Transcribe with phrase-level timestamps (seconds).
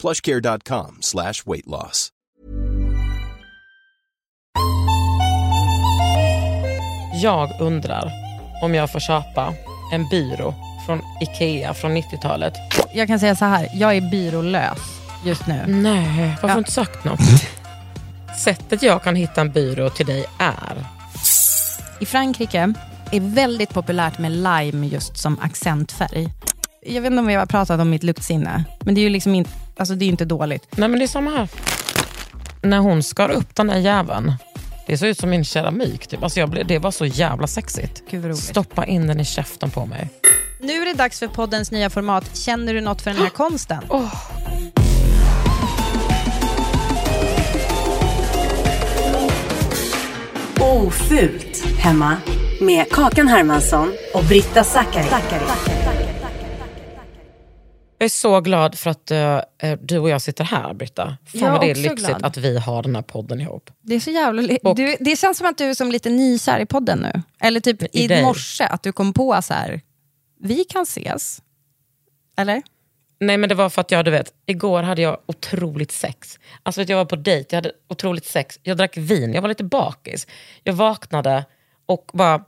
[0.00, 2.08] plushcare.com slash weight loss.
[7.22, 8.12] Jag undrar
[8.62, 9.54] om jag får köpa
[9.92, 10.54] en byrå
[10.86, 12.54] från Ikea från 90-talet.
[12.94, 14.78] Jag kan säga så här, jag är byrålös
[15.24, 15.64] just nu.
[15.66, 16.54] Nej, varför har Ja.
[16.54, 17.20] du inte sagt något?
[18.38, 20.84] Sättet jag kan hitta en byrå till dig är...
[22.00, 22.74] I Frankrike
[23.12, 26.28] är väldigt populärt med lime just som accentfärg.
[26.86, 29.34] Jag vet inte om vi har pratat om mitt luktsinne, men det är ju liksom
[29.34, 30.66] inte, alltså det är inte dåligt.
[30.70, 31.48] Nej men det är samma här.
[32.62, 34.32] När hon skar upp den där jäveln,
[34.86, 36.06] det såg ut som min keramik.
[36.06, 36.22] Typ.
[36.22, 38.02] Alltså jag blev, det var så jävla sexigt.
[38.10, 38.38] Gud.
[38.38, 40.10] Stoppa in den i käften på mig.
[40.60, 42.36] Nu är det dags för poddens nya format.
[42.36, 43.82] Känner du något för den här konsten?
[50.60, 52.16] Ofult hemma
[52.60, 55.79] med Kakan Hermansson och Britta Zackari.
[58.00, 59.40] Jag är så glad för att eh,
[59.82, 61.04] du och jag sitter här, Britta.
[61.26, 62.24] Fan Jag vad det är lyxigt glad.
[62.24, 63.70] att vi har den här podden ihop.
[63.82, 64.42] Det är så jävla...
[64.42, 67.22] li- Och- Du, det känns som att du är som lite nykär i podden nu.
[67.40, 69.80] Eller typ I i, morse, att du kom på så här,
[70.40, 71.42] vi kan ses.
[72.36, 72.62] Eller?
[73.20, 76.38] Nej men det var för att jag, du vet, igår hade jag otroligt sex.
[76.62, 78.58] Alltså jag var på dejt, jag hade otroligt sex.
[78.62, 80.26] Jag drack vin, jag var lite bakis.
[80.64, 81.44] Jag vaknade
[81.86, 82.38] och bara,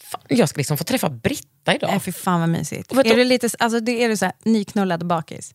[0.00, 1.90] fan, jag ska liksom få träffa Britta idag.
[1.90, 2.92] Nej, fy fan vad mysigt.
[2.92, 5.54] Är du- lite, alltså, det, är du så här, nyknullad bakis?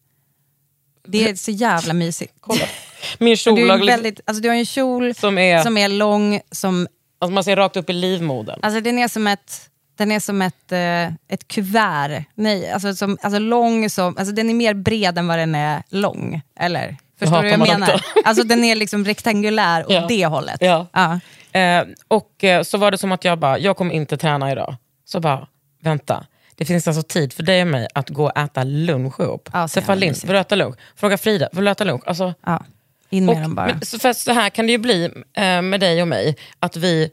[1.07, 2.33] Det är så jävla mysigt.
[2.39, 2.65] Kolla.
[3.17, 6.41] Min kjol du, är väldigt, alltså, du har en kjol som är, som är lång,
[6.51, 6.87] som,
[7.19, 8.59] alltså man ser rakt upp i livmodern.
[8.63, 12.23] alltså, den är som ett, den är som ett, eh, ett kuvert.
[12.35, 15.83] Nej, alltså, som, alltså, lång som, alltså, den är mer bred än vad den är
[15.89, 16.41] lång.
[16.59, 16.97] Eller?
[17.19, 18.01] Förstår Jaha, du vad jag menar?
[18.25, 20.05] Alltså, den är liksom rektangulär åt Ja.
[20.07, 20.57] det hållet.
[20.61, 20.87] Ja.
[20.93, 21.19] Ja.
[21.59, 24.75] Eh, och eh, så var det som att jag bara, jag kommer inte träna idag.
[25.05, 25.47] Så bara,
[25.83, 26.25] vänta.
[26.55, 29.49] Det finns alltså tid för dig och mig att gå och äta lunch ihop.
[29.53, 30.75] Ja, Träffa Linn, vill du äta lunch?
[30.95, 32.01] Fråga Frida, vill du äta lunch?
[32.05, 32.65] Alltså, Ja.
[33.09, 33.67] In med och, dem bara.
[33.67, 36.75] men, så, för så här kan det ju bli eh, med dig och mig, att
[36.77, 37.09] vi,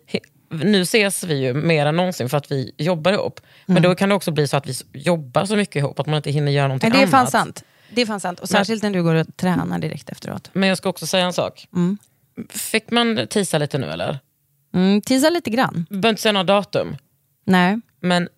[0.51, 3.41] nu ses vi ju mer än någonsin för att vi jobbar ihop.
[3.67, 6.17] Men då kan det också bli så att vi jobbar så mycket ihop att man
[6.17, 7.31] inte hinner göra någonting Nej, det är fan annat.
[7.33, 7.65] sant.
[7.95, 8.41] Det är fan sant.
[8.41, 10.51] Och särskilt när du går och tränar direkt efteråt.
[10.53, 11.69] Men jag ska också säga en sak.
[12.51, 14.19] Fick man tisa lite nu eller?
[14.75, 15.87] Mm, tisa lite grann.
[15.91, 16.97] Vi behöver inte säga några datum.
[17.45, 18.29] Nej, Men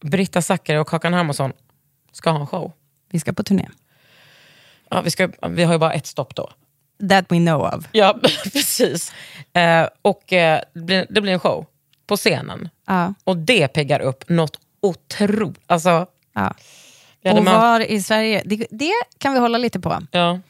[0.00, 1.52] Britta Zackari och Kakan Hermansson
[2.12, 2.72] ska ha en show.
[3.10, 3.68] vi ska på turné.
[4.90, 6.50] Ja, vi, ska, vi har ju bara ett stopp då.
[7.08, 7.84] That we know of.
[7.92, 8.18] Ja,
[8.52, 9.12] precis.
[9.52, 11.66] Eh, och eh, det, blir, det blir en show
[12.06, 12.68] på scenen.
[12.86, 13.14] Ja.
[13.24, 15.60] Och det piggar upp något otroligt.
[15.66, 16.54] Alltså, Ja.
[17.32, 20.02] Och man- var i Sverige, det, det kan vi hålla lite på.
[20.10, 20.40] ja.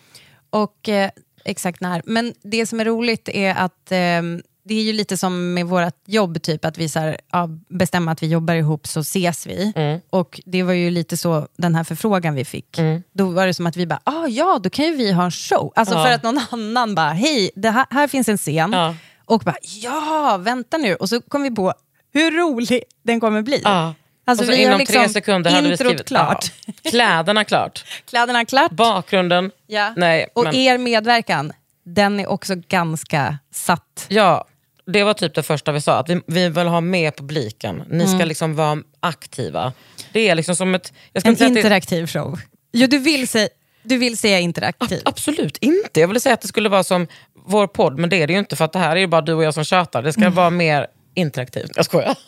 [0.50, 1.10] Och eh,
[1.44, 2.02] exakt när.
[2.04, 5.94] Men det som är roligt är att ehm, det är ju lite som med vårt
[6.06, 9.72] jobb, typ att vi så här, ja, bestämmer att vi jobbar ihop så ses vi.
[9.76, 10.00] Mm.
[10.10, 12.78] Och det var ju lite så den här förfrågan vi fick.
[13.12, 15.30] Då var det som att vi bara, ah, ja då kan ju vi ha en
[15.30, 15.72] show.
[15.76, 16.04] Alltså Ja.
[16.04, 18.72] för att någon annan bara, hej, det här, här finns en scen.
[18.72, 18.94] Ja.
[19.24, 20.94] Och bara, ja, vänta nu.
[20.94, 21.72] Och så kom vi på
[22.12, 23.62] hur rolig den kommer bli.
[23.64, 26.52] Alltså, och så inom liksom tre sekunder hade vi skrivit klart.
[26.66, 26.72] Ja.
[26.90, 27.84] Kläderna klart.
[28.08, 28.70] Kläderna klart.
[28.72, 29.50] Bakgrunden.
[29.66, 29.92] Ja.
[29.96, 31.52] Nej, och men, er medverkan,
[31.84, 34.06] den är också ganska satt.
[34.08, 34.44] ja,
[34.92, 35.98] det var typ det första vi sa.
[35.98, 37.82] Att vi, vi vill ha med publiken.
[37.90, 38.28] Ni ska Mm.
[38.28, 39.72] liksom vara aktiva.
[40.12, 40.92] Det är liksom som ett...
[41.12, 42.40] Jag ska En inte säga att det- interaktiv show.
[42.72, 43.48] Jo, du vill, säga,
[43.82, 45.02] du vill säga interaktiv.
[45.04, 46.00] Absolut inte.
[46.00, 47.06] Jag ville säga att det skulle vara som
[47.46, 49.20] vår podd, men det är det ju inte för att det här är ju bara
[49.20, 50.02] du och jag som tjatar.
[50.02, 50.34] Det ska Mm.
[50.34, 51.70] vara mer interaktivt.
[51.76, 52.16] Jag skojar.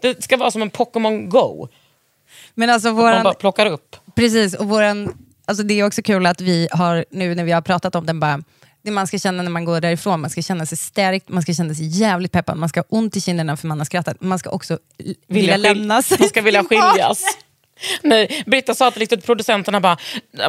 [0.00, 1.68] det ska vara som en Pokémon Go.
[2.54, 3.96] Men alltså Man våran, bara plockar upp.
[4.14, 5.14] precis, och våran,
[5.44, 8.20] alltså det är också kul att vi har, nu när vi har pratat om den,
[8.20, 8.42] bara,
[8.82, 11.54] det man ska känna när man går därifrån, man ska känna sig stärkt, man ska
[11.54, 14.38] känna sig jävligt peppad, man ska ha ont i kinderna för man har skrattat, man
[14.38, 14.78] ska också
[15.28, 17.24] vilja, lämna sig Man ska vilja skiljas.
[18.02, 19.96] Nej, Britta sa till producenterna bara,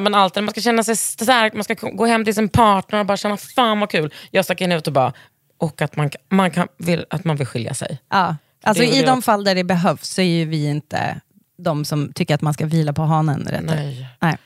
[0.01, 3.05] men allt, man ska känna sig stark, man ska gå hem till sin partner och
[3.05, 4.13] bara känna fan vad kul.
[4.31, 5.13] Jag stack in ut och bara,
[5.57, 7.99] och att man, man, kan, vill, att man vill skilja sig.
[8.09, 8.35] Ja.
[8.63, 11.21] Alltså I de fall där det behövs så är ju vi inte
[11.57, 13.47] de som tycker att man ska vila på hanen.
[13.49, 14.07] Rätt Nej.
[14.19, 14.37] Nej.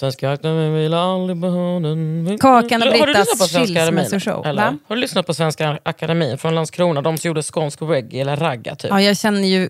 [0.00, 2.38] Svenska Akademin vill aldrig på hanen.
[2.40, 4.44] Kakan och Brittas skilsmässoshow?
[4.46, 7.02] Har du lyssnat på Svenska Akademin från Landskrona?
[7.02, 8.90] De som gjorde skånsk reggae eller ragga typ.
[8.90, 9.68] Ja, jag känner ju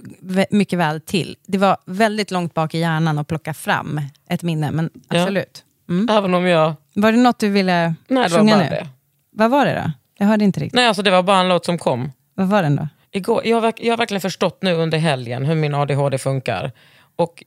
[0.51, 1.37] mycket väl till.
[1.47, 5.21] Det var väldigt långt bak i hjärnan att plocka fram ett minne, men Ja.
[5.21, 5.65] absolut.
[6.11, 6.75] Även om jag...
[6.95, 8.71] Var det något du ville Nej, det var sjunga bara nu?
[8.71, 8.89] det.
[9.33, 9.93] Vad var det då?
[10.19, 10.75] Jag hörde inte riktigt.
[10.75, 12.13] Nej, alltså det var bara en låt som kom.
[12.35, 12.89] Vad var den då?
[13.13, 16.73] Igår, jag, har, jag har verkligen förstått nu under helgen hur min ADHD funkar.
[17.17, 17.45] Och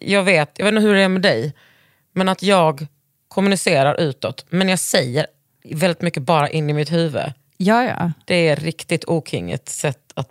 [0.00, 1.54] jag vet, jag vet inte hur det är med dig,
[2.16, 2.86] men att jag
[3.28, 5.26] kommunicerar utåt, men jag säger
[5.64, 7.32] väldigt mycket bara in i mitt huvud.
[7.56, 8.12] Ja, ja.
[8.24, 10.28] Det är riktigt okingigt sätt att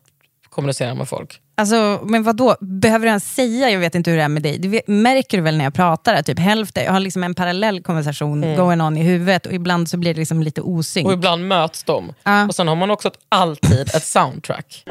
[0.50, 1.42] kommunicera med folk.
[1.58, 2.56] Alltså, men vad då?
[2.60, 5.44] Behöver du ens säga, jag vet inte hur det är med dig, det märker du
[5.44, 9.04] väl när jag pratar, typ hälften, jag har liksom en parallell konversation going on i
[9.04, 11.06] huvudet och ibland så blir det liksom lite osynk.
[11.06, 11.14] Mm.
[11.14, 12.14] Och ibland möts de.
[12.24, 12.48] Ja.
[12.48, 14.84] Och sen har man också ett, alltid ett soundtrack.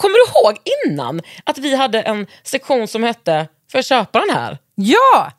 [0.00, 0.56] Kommer du ihåg
[0.86, 4.58] innan att vi hade en sektion som hette Får jag köpa den här?
[4.74, 5.30] Ja!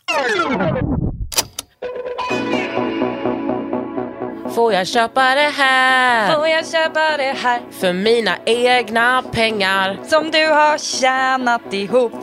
[4.56, 6.36] Får jag köpa det här?
[6.36, 10.00] Får jag köpa det här För mina egna pengar.
[10.08, 12.14] som du har tjänat ihop?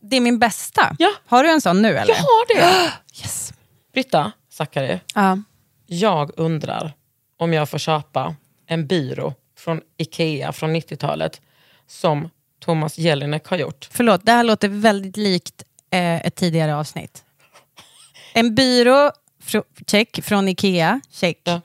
[0.00, 0.96] Det är min bästa.
[0.98, 1.10] Ja.
[1.26, 2.14] Har du en sån nu eller?
[2.14, 2.92] Jag har det.
[3.20, 3.52] Yes.
[3.94, 5.38] Britta Zackari, Ja.
[5.86, 6.92] jag undrar
[7.38, 8.34] om jag får köpa
[8.66, 11.40] en byrå från Ikea från 90-talet
[11.86, 12.28] som
[12.60, 13.88] Thomas Jelinek har gjort.
[13.90, 17.24] Förlåt, det här låter väldigt likt eh, ett tidigare avsnitt.
[18.34, 19.10] En byrå,
[19.86, 21.40] check, från Ikea, check.
[21.44, 21.60] Ja.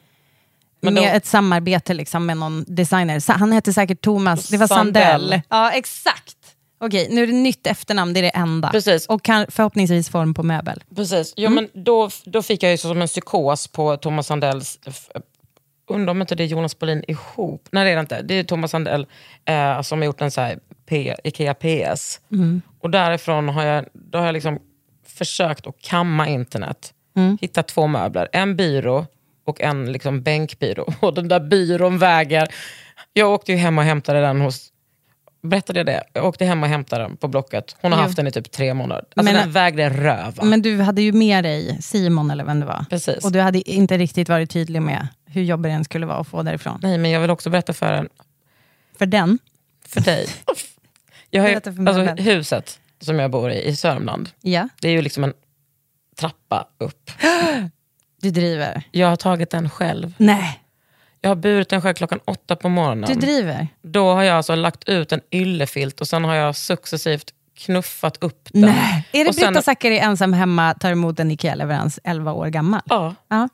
[0.82, 3.32] Men med då- ett samarbete liksom med någon designer.
[3.32, 5.22] Han hette säkert Thomas, det var Sandell.
[5.22, 5.42] Sandell.
[5.50, 6.38] Ja, exakt.
[6.80, 8.70] Okej, nu är det nytt efternamn, det är det enda.
[8.70, 9.06] Precis.
[9.08, 10.84] Och kan, förhoppningsvis form på möbel.
[10.96, 11.34] Precis.
[11.36, 14.80] Ja, men då, då fick jag ju som en psykos på Thomas Sandells...
[15.88, 17.68] Undrar om inte det är Jonas Bolin ihop?
[17.72, 18.22] Nej det är det inte.
[18.22, 19.08] Det är Thomas Sandell
[19.46, 22.20] eh, som har gjort en så här P, Ikea PS.
[22.80, 24.60] Och därifrån har jag, då har jag liksom
[25.08, 26.94] försökt att kamma internet.
[27.42, 28.28] Hitta två möbler.
[28.32, 29.06] En byrå
[29.46, 30.94] och en liksom bänkbyrå.
[31.00, 32.48] Och den där byrån väger...
[33.14, 34.70] Jag åkte ju hem och hämtade den hos...
[35.44, 36.04] Berättade jag det?
[36.14, 37.76] Jag åkte hem och hämtade den på Blocket.
[37.82, 38.04] Hon har Jo.
[38.04, 39.04] haft den i typ tre månader.
[39.16, 40.36] Alltså Men- den vägde röv.
[40.36, 40.44] va?
[40.44, 42.86] Men du hade ju med dig Simon eller vem det var.
[42.90, 43.26] Precis.
[43.26, 46.44] Och du hade inte riktigt varit tydlig med hur jobbig den skulle vara att få
[46.44, 46.80] därifrån.
[46.84, 48.10] Nej, men jag vill också berätta för, en,
[48.98, 49.40] För den,
[49.88, 50.28] för dig.
[51.30, 55.02] Jag har ju, alltså, huset som jag bor i, i Sörmland, ja, det är ju
[55.02, 55.34] liksom en
[56.20, 57.12] trappa upp.
[58.22, 58.84] du driver.
[58.92, 60.14] Jag har tagit den själv.
[60.18, 60.60] Nej,
[61.22, 63.10] Jag har burit den själv klockan åtta på morgonen.
[63.14, 63.68] du driver.
[63.82, 68.50] Då har jag alltså lagt ut en yllefilt och sen har jag successivt knuffat upp
[68.52, 68.62] den.
[68.62, 69.08] Nej.
[69.12, 72.82] Är det Och sen- Britta Zackari ensam hemma tar emot en IKEA-leverans 11 år gammal?
[72.86, 73.50] Ja, Ja.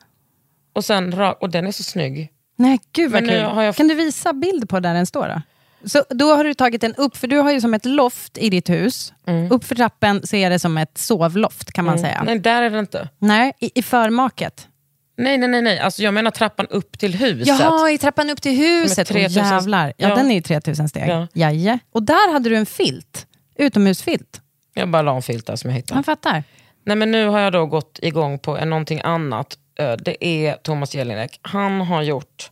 [0.80, 2.30] Och, sen, och den är så snygg.
[2.56, 3.40] Nej, gud vad Men kul.
[3.66, 5.42] jag- Kan du visa bild på där den står då?
[5.90, 8.50] Så då har du tagit den upp, för du har ju som ett loft i
[8.50, 9.14] ditt hus.
[9.50, 12.14] Upp för trappen så är det som ett sovloft kan man säga.
[12.14, 12.26] Mm.
[12.26, 13.10] Nej, där är det inte.
[13.20, 14.68] Nej, i, i förmaket.
[15.18, 15.62] Nej, nej, nej.
[15.62, 15.80] nej.
[15.80, 17.48] Alltså, jag menar trappan upp till huset.
[17.48, 19.08] Jaha, i trappan upp till huset.
[19.08, 19.94] Som är 3000 Åh, jävlar.
[19.98, 20.16] Ja, Ja.
[20.16, 21.10] den är ju 3000 steg.
[21.10, 21.28] Ja.
[21.34, 21.80] Jaje.
[21.92, 23.26] Och där hade du en filt.
[23.58, 24.42] Utomhusfilt.
[24.74, 25.96] Jag bara la en filt där som jag hittade.
[25.98, 26.44] Man fattar.
[26.86, 29.58] Nej, men nu har jag då gått igång på någonting annat.
[29.80, 31.40] Eh, Det är Thomas Jelinek.
[31.42, 32.52] Han har gjort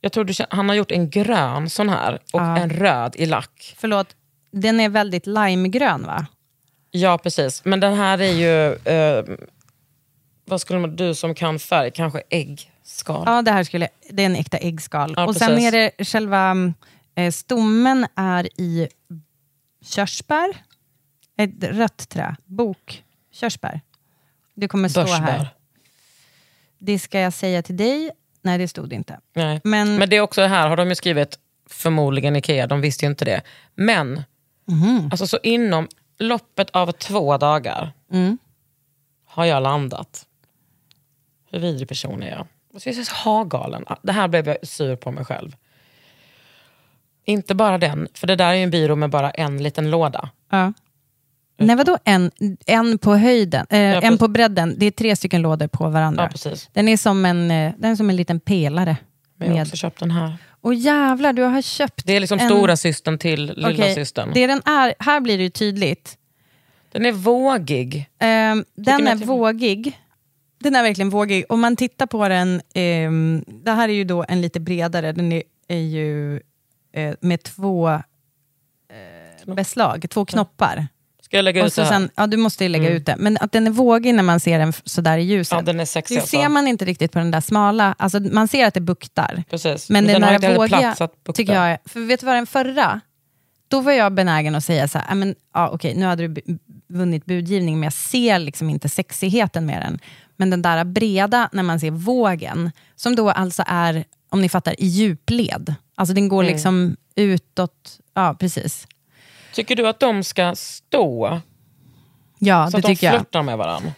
[0.00, 2.56] jag tror du han har gjort en grön sån här och Ja.
[2.58, 3.74] en röd i lack.
[3.78, 4.16] Förlåt,
[4.50, 6.26] den är väldigt limegrön va?
[6.90, 7.64] Ja, precis.
[7.64, 8.72] Men den här är ju...
[8.92, 9.24] Eh,
[10.44, 13.22] vad skulle man, du som kan färg, kanske äggskal?
[13.26, 15.14] Ja, det här skulle, det är en äkta äggskal.
[15.16, 15.66] Ja, och sen precis.
[15.66, 16.54] är det själva
[17.14, 18.88] eh, stommen är i
[19.84, 20.56] körsbär.
[21.38, 22.36] Ett rött trä.
[22.44, 23.04] Bok.
[23.32, 23.80] Körsbär.
[24.54, 25.48] Det kommer stå här.
[26.78, 28.10] Det ska jag säga till dig.
[28.42, 29.20] Nej, det stod inte.
[29.34, 29.60] Nej.
[29.64, 33.10] Men- Men, det är också här har de ju skrivit, förmodligen Ikea, de visste ju
[33.10, 33.42] inte det.
[33.74, 34.22] Men,
[34.68, 35.08] Mhm.
[35.10, 38.38] alltså så inom loppet av två dagar Mm.
[39.26, 40.26] har jag landat.
[41.50, 42.46] Hur vidrig person är jag?
[42.74, 43.84] Alltså, jag är så ha-galen.
[44.02, 45.56] Det här blev jag sur på mig själv.
[47.24, 50.30] Inte bara den, för det där är ju en byrå med bara en liten låda.
[50.50, 50.72] Ja.
[51.58, 52.30] Nej, vadå en,
[52.66, 53.66] en på höjden?
[53.70, 54.18] Eh, en precis.
[54.18, 54.74] på bredden.
[54.78, 56.30] Det är tre stycken lådor på varandra.
[56.44, 56.50] Ja.
[56.72, 58.96] Den är som en, eh, den är som en liten pelare.
[59.36, 59.66] Men jag har Med.
[59.66, 60.36] också köpt den här.
[60.60, 62.48] Och jävlar, du har köpt Det är liksom en...
[62.48, 64.30] stora systern till lilla Okej, systern.
[64.34, 66.18] Det den är, här blir det ju tydligt.
[66.92, 68.10] Den är vågig.
[68.18, 70.00] Ehm, den är vågig.
[70.58, 71.44] Den är verkligen vågig.
[71.48, 75.32] Om man tittar på den, ehm, det här är ju då en lite bredare, den
[75.32, 76.40] är, är ju
[76.92, 80.86] eh, med två eh, beslag, två knoppar.
[81.26, 81.88] Ska jag lägga Och ut det så här?
[82.00, 83.14] sen, ja, du måste ju lägga ut det.
[83.18, 85.52] Men att den är vågig när man ser den sådär i ljuset.
[85.56, 86.36] Ja, den är sexig det alltså.
[86.36, 87.94] ser man inte riktigt på den där smala.
[87.98, 89.44] Alltså, man ser att det buktar.
[89.50, 89.90] Precis.
[89.90, 91.32] Men, Men den den har inte vågiga, plats att bukta.
[91.32, 93.00] tycker jag, för vet du vad den förra,
[93.68, 96.58] då var jag benägen att säga så här, "Ah, men, ja, okej, nu hade du
[96.88, 99.98] vunnit budgivning, men jag ser liksom inte sexigheten med den.
[100.36, 104.80] Men den där breda, när man ser vågen, som då alltså är, om ni fattar,
[104.80, 105.74] i djupled.
[105.94, 106.52] Alltså den går Mm.
[106.52, 108.86] liksom utåt, ja precis.
[109.56, 111.40] Tycker du att de ska stå?
[112.38, 113.14] Ja, så det att de tycker jag.
[113.14, 113.92] flörtar med varandra?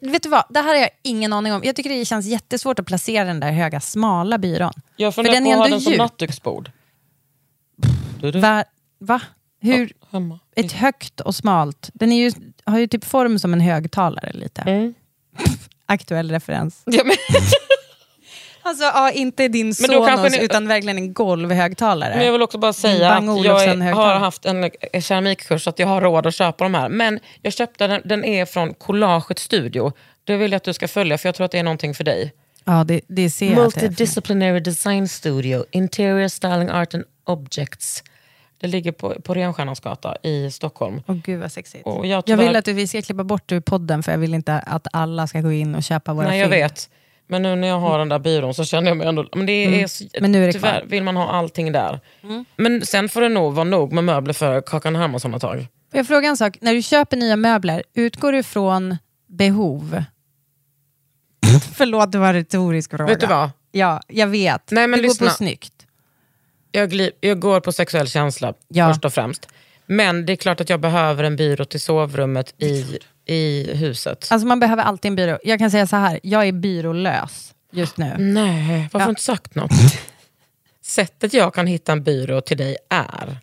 [0.00, 1.62] Vet du vad, det här har jag ingen aning om.
[1.64, 4.72] Jag tycker det känns jättesvårt att placera den där höga, smala byrån.
[4.96, 6.70] Jag För funderar på att ha den som nattduksbord.
[8.20, 8.40] Du, du.
[8.40, 8.64] Va?
[8.98, 9.20] Va?
[9.60, 9.92] Hur?
[10.10, 10.38] Hemma.
[10.56, 11.90] Ett högt och smalt.
[11.94, 12.32] Den är ju,
[12.64, 14.62] har ju typ form som en högtalare lite.
[14.62, 14.94] Mm.
[15.86, 16.82] Aktuell referens.
[16.86, 17.02] Ja,
[18.62, 22.14] Alltså ja, inte din Men då kanske Sonos ni- utan verkligen en golvhögtalare.
[22.16, 25.70] men jag vill också bara säga att jag är, har haft en eh, keramikkurs så
[25.70, 26.88] att jag har råd att köpa de här.
[26.88, 29.92] Men jag köpte den, den är från Collaget Studio.
[30.24, 32.04] Det vill jag att du ska följa för jag tror att det är någonting för
[32.04, 32.32] dig.
[32.64, 33.56] Ja, det, det ser jag.
[33.56, 38.02] Multidisciplinary Design Studio, Interior Styling Art and Objects.
[38.60, 41.02] Det ligger på, på Renstjärnans gata i Stockholm.
[41.06, 41.86] Åh gud vad sexigt.
[41.86, 44.34] Och jag, Jag tyvärr- vill att vi ska klippa bort ur podden för jag vill
[44.34, 46.62] inte att alla ska gå in och köpa våra Nej, jag film.
[46.62, 46.88] vet.
[47.26, 49.28] Men nu när jag har den där byrån så känner jag mig ändå...
[49.34, 49.52] Men, det
[49.82, 50.10] är, så, Mm.
[50.20, 50.88] Men nu är det tyvärr kvar.
[50.90, 52.00] vill man ha allting där.
[52.22, 52.44] Mm.
[52.56, 55.58] Men sen får det nog vara nog med möbler för Kakan Hermansson ett tag.
[55.90, 56.58] Får jag fråga en sak?
[56.60, 60.04] När du köper nya möbler, utgår du från behov?
[61.74, 63.06] Förlåt, det var en retorisk fråga.
[63.06, 63.50] Vet du vad?
[63.72, 64.70] Ja, jag vet.
[64.70, 65.26] Nej, men du går lyssna.
[65.26, 65.72] på snyggt.
[66.72, 68.88] Jag, jag går på sexuell känsla Ja.
[68.92, 69.48] först och främst.
[69.86, 74.28] Men det är klart att jag behöver en byrå till sovrummet i, i huset.
[74.30, 75.38] Alltså man behöver alltid en byrå.
[75.44, 78.16] Jag kan säga så här, jag är byrålös just nu.
[78.18, 79.06] Nej, varför har Ja.
[79.06, 79.70] du inte sagt något?
[80.84, 83.36] Sättet jag kan hitta en byrå till dig är...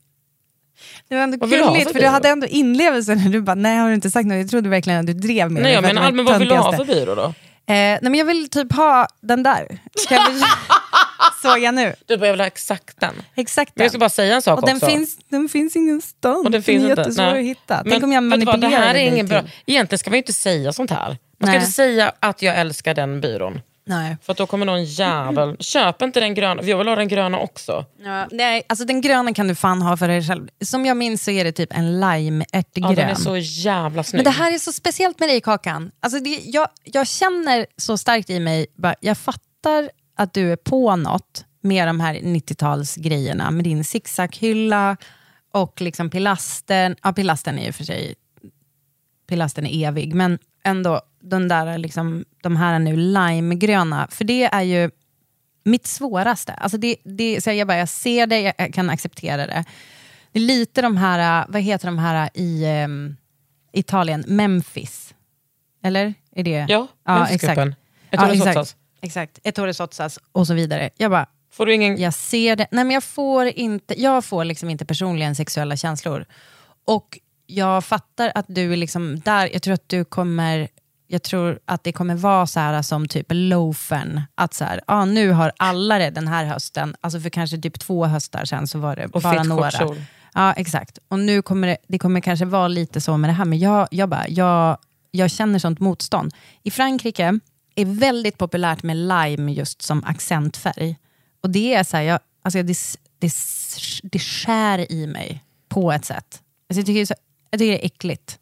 [1.07, 3.87] Det var ändå gulligt, för för du hade ändå inlevelse när du bara, nej har
[3.87, 4.37] du inte sagt något?
[4.37, 6.77] Jag trodde verkligen att du drev med Nej, det var men vad vill du ha
[6.77, 7.23] för byrå då?
[7.23, 7.33] Eh,
[7.67, 9.67] nej men jag vill typ ha den där.
[10.09, 10.41] Vi...
[11.41, 11.95] Såg jag nu.
[12.05, 13.13] Du behöver exakt den.
[13.35, 13.99] Exakt Men jag ska den.
[13.99, 14.87] bara säga en sak Och den också.
[14.87, 16.45] finns, den finns ingenstans.
[16.45, 17.75] Och den finns den är jättesvår att hitta.
[17.75, 19.43] Tänk Men om jag manipulerar det här är ingen bra.
[19.65, 21.07] Egentligen ska man inte säga sånt här.
[21.07, 21.55] Man ska Nej.
[21.55, 23.61] inte säga att jag älskar den byrån.
[23.89, 24.17] Nej.
[24.23, 25.57] För att då kommer någon jävel...
[25.59, 27.85] Köp inte den gröna, jag vill ha den gröna också.
[28.03, 30.47] Ja, nej, alltså den gröna kan du fan ha för dig själv.
[30.65, 32.89] Som jag minns så är det typ en lime-ärtgrön.
[32.89, 34.17] Ja, den är så jävla snygg.
[34.17, 35.91] Men det här är så speciellt med dig Kakan.
[35.99, 39.89] Alltså det, jag, jag känner så starkt i mig, bara, jag fattar
[40.19, 44.97] att du är på något med de här 90-talsgrejerna, med din zigzaghylla
[45.51, 46.95] och liksom pilastern.
[47.03, 48.15] Ja, pilastern är ju för sig
[49.27, 54.61] pilastern är evig, men ändå den där, liksom, de här nu limegröna, för det är
[54.61, 54.91] ju
[55.63, 56.53] mitt svåraste.
[56.53, 59.65] Alltså det, det, så jag, bara, jag ser det, jag, kan acceptera det.
[60.31, 63.15] Det är lite de här, vad heter de här i ehm,
[63.73, 65.13] Italien, Memphis.
[65.83, 66.13] Eller?
[66.35, 66.65] Är det?
[66.69, 67.27] Ja, ja.
[67.27, 67.43] Ett
[68.11, 68.75] ja, exakt.
[69.01, 69.39] Exakt.
[69.43, 70.89] Ettore Sotsas och så vidare.
[70.97, 72.01] Jag bara, Får du ingen...
[72.01, 72.67] jag ser det.
[72.71, 76.25] Nej men jag får inte, jag får liksom inte personligen sexuella känslor.
[76.85, 80.67] Och jag fattar att du är liksom där, jag tror att du kommer,
[81.07, 85.05] jag tror att det kommer vara så här som typ loafern, att så här, ah,
[85.05, 88.79] nu har alla det den här hösten, alltså för kanske typ två höstar sedan så
[88.79, 89.71] var det Och bara några.
[89.71, 90.01] kort kjol.
[90.33, 93.45] Ja exakt, och nu kommer det, det kommer kanske vara lite så med det här,
[93.45, 94.77] men jag, jag, bara, jag,
[95.11, 96.33] jag känner sånt motstånd.
[96.63, 97.39] I Frankrike
[97.81, 100.95] är väldigt populärt med lime just som accentfärg.
[101.41, 102.77] Och det är så här, jag, alltså det,
[103.19, 103.31] det,
[104.03, 106.41] det skär i mig på ett sätt.
[106.69, 107.13] Alltså jag, tycker så,
[107.51, 108.39] jag tycker det är äckligt.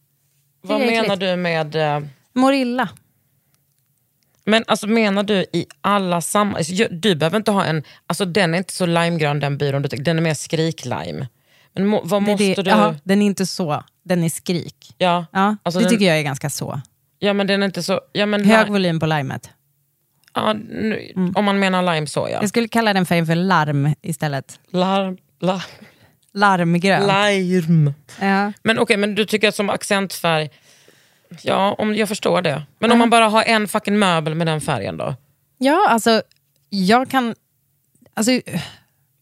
[0.61, 1.19] Vad är menar äckligt.
[1.19, 1.75] du med...
[1.75, 2.01] eh,
[2.33, 2.89] Mår illa.
[4.45, 6.57] Men alltså menar du i alla sammanhang...
[6.57, 7.83] Alltså, du behöver inte ha en...
[8.07, 11.27] Alltså den är inte så limegrön den byrån, den är mer skriklime.
[11.73, 12.69] Men må, vad måste det, du...
[12.69, 14.95] jaha, den är inte så, den är skrik.
[14.97, 16.81] Ja, Ja, Alltså det den- tycker jag är ganska så.
[17.19, 18.01] Ja, men den är inte så...
[18.13, 19.49] Ja, men Hög volym på limet.
[20.33, 22.37] ja, nu, Om man menar lime så ja.
[22.41, 24.59] Jag skulle kalla den färgen för larm istället.
[24.71, 25.61] Larm, la,
[26.33, 27.07] Larmgrön.
[27.07, 27.93] lime.
[28.21, 28.53] ja.
[28.63, 30.49] Men okej, men du tycker att som accentfärg...
[31.41, 32.63] Ja, om, jag förstår det.
[32.79, 35.15] Men om man bara har en fucking möbel med den färgen då?
[35.57, 36.21] Ja, alltså
[36.69, 37.35] jag kan...
[38.13, 38.31] Alltså,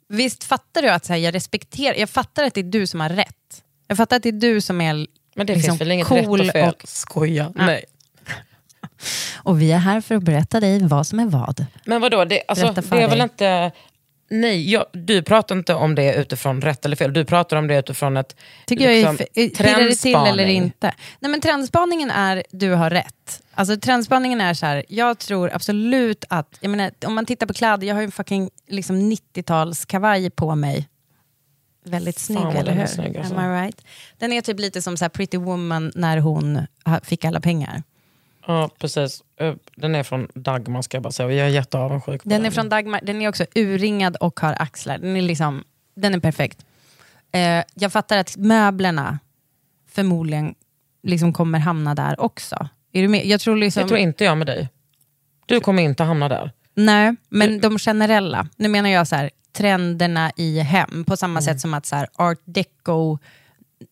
[0.10, 3.00] visst fattar du att så här, jag respekterar, jag fattar att det är du som
[3.00, 3.64] har rätt.
[3.88, 6.39] Jag fattar att det är du som är Men det liksom finns väl inget cool
[6.39, 6.70] rätt och fel?
[6.70, 7.51] och- Skoja.
[7.56, 7.86] Nej.
[9.36, 11.65] Och vi är här för att berätta dig vad som är vad.
[11.86, 13.22] Men vadå, det, alltså, det är väl dig.
[13.22, 13.72] inte...
[14.30, 17.13] Nej, jag, du pratar inte om det utifrån rätt eller fel.
[17.13, 20.24] Du pratar om det utifrån ett Tycker jag liksom, är, f- pirrar det till eller
[20.25, 20.56] trendspaning.
[20.58, 20.94] inte?
[21.20, 23.42] Nej men trendspaningen är, du har rätt.
[23.54, 27.54] Alltså trendspaningen är så här, jag tror absolut att, jag menar, om man tittar på
[27.54, 30.88] kläder, jag har ju en fucking liksom 90-talskavaj på mig.
[31.86, 32.88] Väldigt snygg, vad eller den är hur?
[32.88, 33.36] snygg, alltså.
[33.36, 33.82] Am I right?
[34.18, 36.60] Den är typ lite som så här Pretty Woman när hon
[37.04, 37.84] fick alla pengar.
[38.48, 39.24] Ja, precis.
[39.39, 41.32] Ö, Den är från Dagmar ska jag bara säga.
[41.32, 44.98] Jag är jätteavundsjuk på Den är från Dagmar, den är också urringad och har axlar.
[44.98, 45.63] Den är, liksom,
[45.96, 46.65] den är perfekt.
[47.32, 49.20] Eh, jag fattar att möblerna
[49.92, 50.56] förmodligen
[51.04, 52.70] liksom kommer hamna där också.
[52.92, 53.25] Är du med?
[53.25, 54.70] Jag tror liksom, Det tror inte jag med dig.
[55.46, 56.51] Du kommer inte hamna där.
[56.74, 58.48] Nej, men de generella.
[58.56, 61.42] Nu menar jag så här, trenderna i hem, på samma Mm.
[61.42, 63.18] sätt som att så här, art deco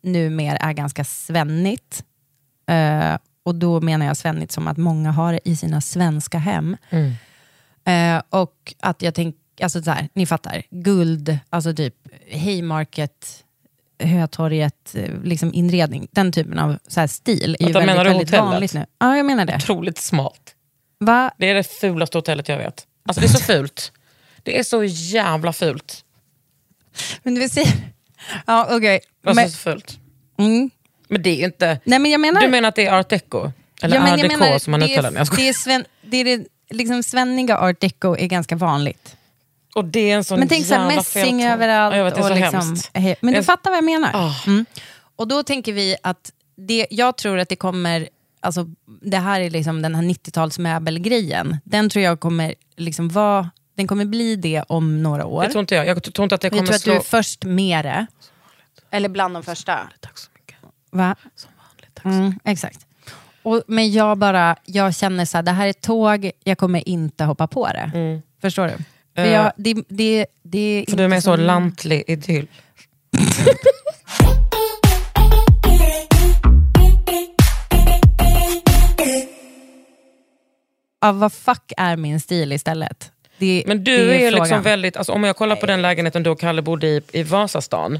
[0.03, 2.03] numera är ganska svennigt.
[2.69, 6.77] Eh, och då menar jag svennigt som att många har det i sina svenska hem.
[6.89, 7.13] Mm.
[7.85, 11.95] Eh, och att jag tänker, alltså så här, ni fattar, guld, alltså typ
[12.33, 13.43] Haymarket,
[14.03, 18.09] Hötorget, eh, liksom inredning, den typen av så här stil är ju Vänta, väldigt, du
[18.09, 18.45] väldigt hotellet?
[18.53, 18.85] vanligt nu.
[18.99, 19.55] Ja, jag menar det.
[19.55, 20.55] Otroligt smalt.
[20.99, 21.31] Va?
[21.37, 22.87] Det är det fulaste hotellet jag vet.
[23.07, 23.91] Alltså det är så fult.
[24.43, 26.05] Det är så jävla fult.
[27.23, 27.67] Men du säga...
[28.45, 28.99] Ja, okej.
[29.25, 29.99] Alltså Men, så fult.
[30.37, 30.69] mm.
[31.07, 31.79] Men det är ju inte...
[31.83, 32.41] Nej, men jag menar...
[32.41, 33.51] Du menar att det är art deco?
[33.81, 35.19] Eller ja, art deco menar, som man uttalar det?
[35.19, 39.15] Är, det är, sven, det är det liksom svenniga art deco är ganska vanligt.
[39.75, 41.93] Och det är en sån men tänk så jävla mässing fel överallt.
[41.93, 44.11] Ja, jag vet, och så liksom, he- men du fattar vad jag menar.
[44.13, 44.33] Ah.
[44.47, 44.65] Mm.
[45.15, 48.09] Och då tänker vi att det, jag tror att det kommer,
[48.39, 48.67] alltså,
[49.01, 51.57] det här är liksom den här 90-talsmöbelgrejen.
[51.63, 55.43] Den tror jag kommer liksom vara, den kommer bli det om några år.
[55.43, 55.87] Det tror inte jag.
[55.87, 56.93] Jag tror inte att det jag kommer tror att slå...
[56.93, 58.05] du är först med det.
[58.91, 59.89] Eller bland de första.
[59.99, 60.55] Tack så mycket.
[60.91, 61.15] Va?
[61.35, 61.89] Som vanligt.
[61.95, 62.21] Tack så mycket.
[62.21, 62.85] Mm, exakt.
[63.43, 67.23] Och, men jag bara, jag känner så här, det här är tåg, jag kommer inte
[67.23, 68.21] hoppa på det.
[68.41, 68.73] Förstår du?
[69.15, 72.47] För Eh, jag, det, det, det är För du är med så som- lantlig idyll.
[81.01, 83.11] Ja, vad fuck är min stil istället?
[83.43, 84.43] Det, Men du det är, frågan.
[84.43, 87.23] liksom väldigt, alltså, om jag kollar på den lägenheten du och Kalle bodde i, i
[87.23, 87.99] Vasastan,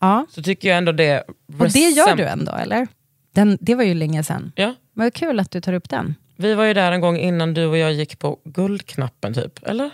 [0.00, 1.22] Ja, så tycker jag ändå det...
[1.60, 2.88] och det gör du ändå, eller?
[3.34, 4.52] Den, det var ju länge sedan.
[4.56, 4.74] Ja.
[4.92, 6.14] Vad kul att du tar upp den.
[6.36, 9.90] Vi var ju där en gång innan du och jag gick på Guldknappen typ, eller?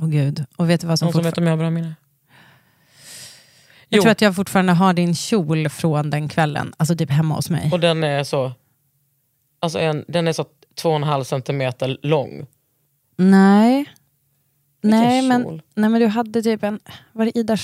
[0.00, 1.94] Åh gud, och vet du vad som Någon som vet om jag har bra minne?
[3.88, 7.34] Jag Jo, tror att jag fortfarande har din kjol från den kvällen, alltså typ hemma
[7.34, 7.68] hos mig.
[7.72, 8.52] och den är så...
[9.60, 12.46] Alltså en, den är så två och en halv centimeter lång.
[13.18, 13.92] Nej.
[14.82, 15.28] Nej kjol?
[15.28, 16.80] men, nej men du hade typ en,
[17.12, 17.56] var det Ida,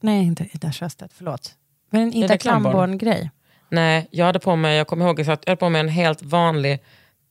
[0.00, 1.54] nej inte Ida Sjöstedt, förlåt.
[1.90, 2.72] Var det en Ida, Ida Klamborn.
[2.72, 3.30] Klamborn-grej?
[3.70, 6.82] Nej, jag hade på mig, jag kommer ihåg jag hade på mig en helt vanlig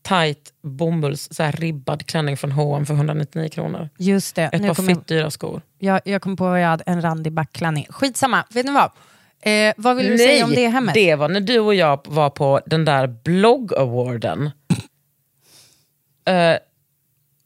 [0.02, 3.90] tight bomulls, så här ribbad klänning från H&M för 199 kronor.
[3.98, 5.62] Just det, Ett nu par fitt dyra skor.
[5.80, 7.86] jag, jag kom på att jag hade en randig backklänning.
[7.90, 8.92] Skitsamma, vet ni vad?
[9.42, 10.94] Eh, vad vill du säga om det hemmet?
[10.94, 14.52] det var när du och jag var på den där blogg-awarden.
[16.28, 16.58] Eh,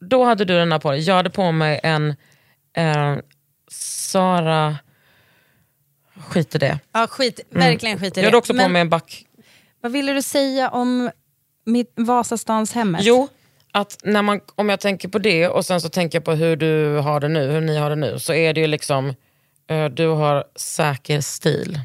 [0.08, 1.00] då hade du den här på dig.
[1.00, 2.14] Jag hade på mig en
[2.76, 3.16] eh,
[3.70, 4.76] Sara...
[6.28, 6.78] Skit i det.
[6.92, 8.26] Ja, skit, verkligen skit i Jag det.
[8.26, 9.26] hade också Men på mig en back...
[9.80, 11.10] vad ville du säga om
[11.66, 13.00] mitt Vasastanshemmet?
[13.04, 13.28] Jo,
[13.72, 16.56] att när man, om jag tänker på det och sen så tänker jag på hur
[16.56, 19.14] du har det nu, hur ni har det nu, så är det ju liksom,
[19.66, 21.80] eh, du har säker stil.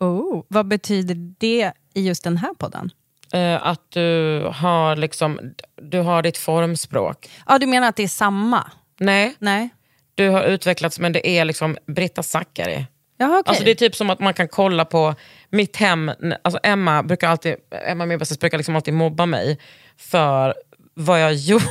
[0.00, 2.90] Oh, vad betyder det i just den här podden?
[3.32, 5.40] Eh, att du har liksom,
[5.82, 7.30] du har ditt formspråk.
[7.46, 8.70] Ja, du menar att det är samma?
[9.00, 9.68] Nej, Nej?
[10.14, 12.86] du har utvecklats men det är liksom Britta Zackari.
[13.16, 13.42] Jaha, okej.
[13.50, 15.14] Alltså det är typ som att man kan kolla på
[15.50, 16.10] mitt hem,
[16.44, 17.54] alltså Emma brukar alltid,
[17.86, 19.58] Emma min bästis brukar liksom alltid mobba mig
[19.98, 20.54] för
[20.94, 21.64] vad jag gjorde.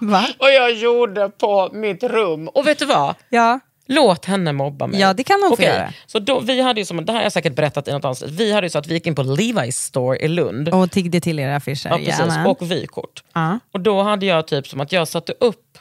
[0.00, 0.26] Va?
[0.38, 2.48] vad jag gjorde på mitt rum.
[2.48, 3.14] Och vet du vad?
[3.28, 3.60] Ja.
[3.92, 5.00] Låt henne mobba mig.
[5.00, 5.92] Ja, det kan hon få Okej, göra.
[6.06, 8.22] Så då, vi hade ju som, det här har jag säkert berättat i något annat.
[8.22, 10.68] Vi hade ju så att vi gick in på Levi's store i Lund.
[10.68, 11.88] Och tiggde till era affischer.
[11.90, 12.46] ja, precis, Jajamän.
[12.46, 13.22] och vykort.
[13.32, 13.58] Ja.
[13.72, 15.78] Och då hade jag typ som att jag satte upp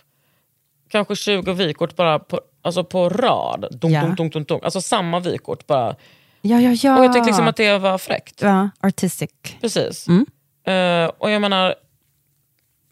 [0.92, 3.68] kanske 20 vykort bara på, alltså på rad.
[3.72, 4.02] Dunk, Ja.
[4.18, 4.64] dunk, dunk, dunk.
[4.64, 5.96] Alltså samma vykort bara.
[6.42, 6.98] Ja, ja, ja.
[7.00, 8.42] Och jag tyckte liksom att det var fräckt.
[8.42, 9.30] Ja, artistic.
[9.62, 10.08] Precis.
[10.08, 10.26] Mm.
[10.68, 11.76] Eh, och jag menar,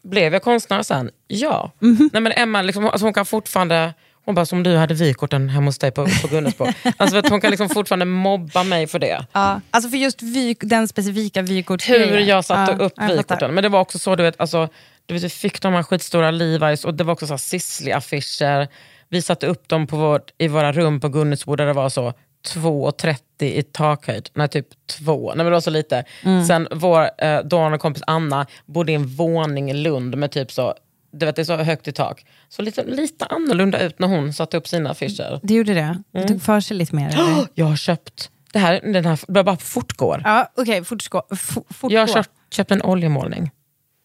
[0.04, 1.10] blev jag konstnär sen?
[1.26, 1.72] Ja.
[1.78, 2.10] Mhm.
[2.12, 3.94] Nej, men Emma liksom, alltså hon kan fortfarande
[4.28, 6.66] Hon bara, som du hade vykorten hemma hos dig på, på Gunnesbo.
[6.96, 9.26] alltså, vet, hon kan liksom fortfarande mobba mig för det.
[9.32, 12.26] Ja, alltså för just vy, den specifika Hur vykortsgrejen.
[12.26, 13.54] jag satte Ja, upp jag vykorten.
[13.54, 14.68] Men det var också så, du vet, alltså,
[15.06, 18.68] du vet, vi fick de här skitstora Levi's och det var också så Sisley-affischer.
[19.08, 22.12] Vi satte upp dem på vårt, i våra rum på Gunnesbo där det var så
[22.48, 24.30] 2,30 i takhöjd.
[24.34, 25.28] Nej, typ två.
[25.28, 26.04] Nej, men det var så lite.
[26.24, 26.44] Mm.
[26.44, 30.74] Sen vår eh, dåvarande kompis Anna bodde i en våning i Lund med typ så,
[31.10, 32.26] du vet, det är så högt i tak.
[32.48, 35.40] Så lite, lite annorlunda ut när hon satte upp sina affischer.
[35.42, 36.02] Det gjorde det?
[36.12, 36.28] Det Mm.
[36.28, 37.08] tog för sig lite mer?
[37.08, 37.46] Eller?
[37.54, 40.22] Jag har köpt, det här, den här det bara fortgår.
[40.24, 41.22] Ja, okej, fortgå.
[41.32, 41.94] F- fortgå.
[41.94, 43.50] Jag har köpt, köpt en oljemålning.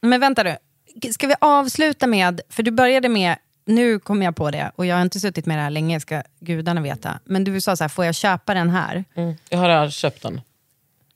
[0.01, 0.55] Men vänta du,
[1.11, 3.35] ska vi avsluta med, för du började med,
[3.65, 6.21] nu kommer jag på det, och jag har inte suttit med det här länge, ska
[6.39, 7.19] gudarna veta.
[7.25, 9.03] Men du sa så här, får jag köpa den här?
[9.15, 9.33] Mm.
[9.49, 10.41] Jag har redan köpt den.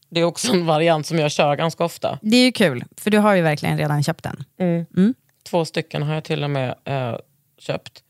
[0.10, 2.20] Det är också en variant som jag kör ganska ofta.
[2.22, 4.44] Det är ju kul, för du har ju verkligen redan köpt den.
[5.50, 7.16] Två stycken har jag till och med eh,
[7.58, 8.04] köpt.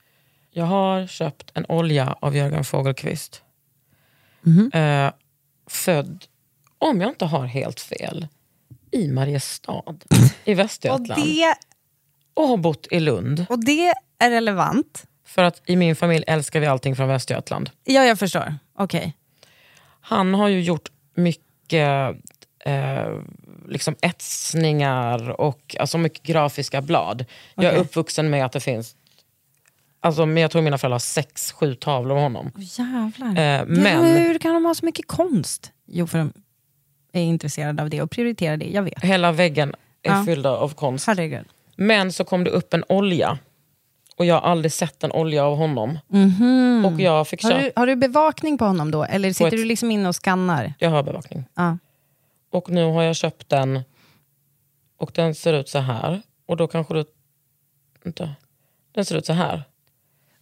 [0.51, 3.43] Jag har köpt en olja av Jörgen Fogelqvist.
[4.73, 5.11] Eh,
[5.67, 6.25] född,
[6.77, 8.27] om jag inte har helt fel,
[8.91, 9.95] i Mariestad
[10.45, 11.21] i Och Västergötland.
[11.21, 11.55] Och, det,
[12.35, 13.45] har bott i Lund.
[13.49, 15.05] och det är relevant.
[15.25, 17.69] För att i min familj älskar vi allting från Västergötland.
[17.83, 18.55] Ja, jag förstår.
[18.75, 19.13] Okej.
[20.01, 22.15] Han har ju gjort mycket
[22.59, 23.07] eh,
[23.67, 27.25] liksom etsningar och alltså mycket grafiska blad.
[27.55, 28.95] Jag är uppvuxen med att det finns,
[29.99, 32.51] alltså, men jag tror mina föräldrar har sex, sju tavlor av honom.
[32.55, 33.27] Åh, Jävlar.
[33.59, 35.71] Eh, men hur kan de ha så mycket konst?
[35.87, 36.33] Jo, för de
[37.13, 38.65] är intresserade av det och prioriterar det.
[38.65, 39.03] Jag vet.
[39.03, 40.23] hela väggen är Ja.
[40.25, 41.07] fylld av konst.
[41.07, 41.45] Herregud.
[41.75, 43.37] Men så kom det upp en olja.
[44.15, 45.99] Och jag har aldrig sett en olja av honom.
[46.85, 49.03] Och jag fick Har du, har du bevakning på honom då?
[49.03, 50.73] Eller sitter ett- du liksom inne och skannar?
[50.79, 51.43] jag har bevakning.
[51.55, 51.77] Ja.
[52.49, 53.83] Och nu har jag köpt den
[54.97, 56.21] och den ser ut så här.
[56.45, 57.05] Och då kanske du...
[58.03, 58.29] Vänta.
[58.91, 59.63] Den ser ut så här.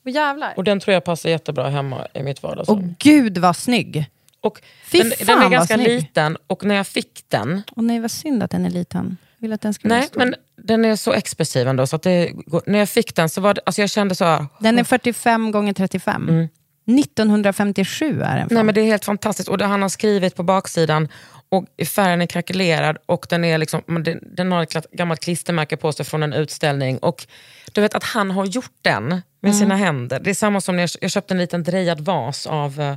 [0.06, 0.54] Åh jävlar.
[0.58, 2.96] Och den tror jag passar jättebra hemma i mitt vardagsrum.
[3.00, 4.06] gud vad snygg.
[4.41, 5.88] och fy den, fan, den är ganska snygg.
[5.88, 7.62] liten och när jag fick den...
[7.72, 9.18] Och nej vad synd att den är liten.
[9.38, 11.88] Jag vill att den ska vara Nej, men den är så expressiv ändå.
[11.88, 12.32] Så att det,
[12.65, 14.46] när jag fick den så var det, alltså jag kände så här...
[14.60, 16.48] Den är 45 gånger 35.
[16.88, 18.48] 1957 är den.
[18.52, 19.50] Nej, men det är helt fantastiskt.
[19.50, 21.08] Och det han har skrivit på baksidan
[21.56, 25.91] och färgen är krackelerad och den, är liksom, den, den har ett gammalt klistermärke på
[25.91, 26.98] sig från en utställning.
[26.98, 27.28] Och
[27.74, 30.20] du vet att han har gjort den med sina händer.
[30.20, 32.96] Det är samma som när jag, jag köpte en liten drejad vas av, eh,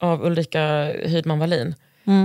[0.00, 1.74] av Ulrika Hydman Wallin.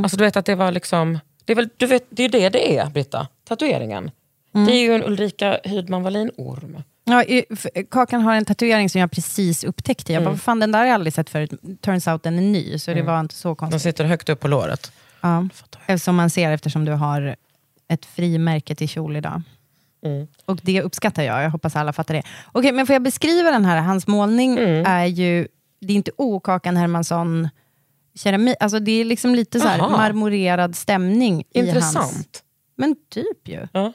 [0.04, 1.20] Alltså du vet att det var liksom...
[1.46, 3.28] Det är, väl, du vet, det är ju det det är, Britta.
[3.48, 4.12] Tatueringen.
[4.52, 6.84] Det är ju en Ulrika Hydman Wallin-orm.
[7.06, 7.24] Ja,
[7.92, 10.14] Kakan har en tatuering som jag precis upptäckte.
[10.14, 10.26] Jag Mm.
[10.26, 11.52] bara, vad fan den där har jag aldrig sett förut.
[11.82, 13.82] Turns out den är ny, så det var inte så Den konstigt.
[13.82, 14.92] sitter högt upp på låret.
[15.24, 15.48] Ja.
[15.86, 17.36] Eftersom man ser eftersom du har
[17.88, 19.42] ett frimärke till kjol idag.
[20.06, 20.28] Mm.
[20.46, 22.24] Och det uppskattar jag, jag hoppas alla fattar det.
[22.52, 23.82] Okej, men får jag beskriva den här?
[23.82, 24.86] Hans målning Mm.
[24.86, 25.48] är ju,
[25.82, 27.50] det är inte O-Kakan Hermansson
[28.16, 31.68] keramik, alltså det är liksom lite så marmorerad stämning i hans...
[31.68, 32.44] Intressant.
[32.76, 33.68] Men typ ju.
[33.72, 33.94] Ja.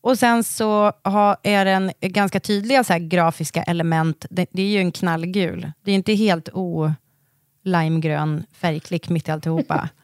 [0.00, 4.26] Och sen så har, är den ganska tydliga så grafiska element.
[4.30, 5.72] Det, det är ju en knallgul.
[5.82, 9.88] Det är inte helt o-limegrön färgklick mitt i alltihopa.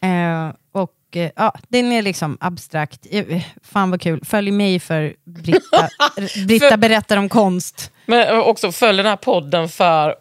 [0.00, 3.06] eh, och eh, ja, den är liksom abstrakt.
[3.10, 4.24] Eh, Fan vad kul.
[4.24, 5.88] Följ mig för Britta,
[6.46, 7.92] Britta berättar om konst.
[8.06, 10.14] Men också följ den här podden för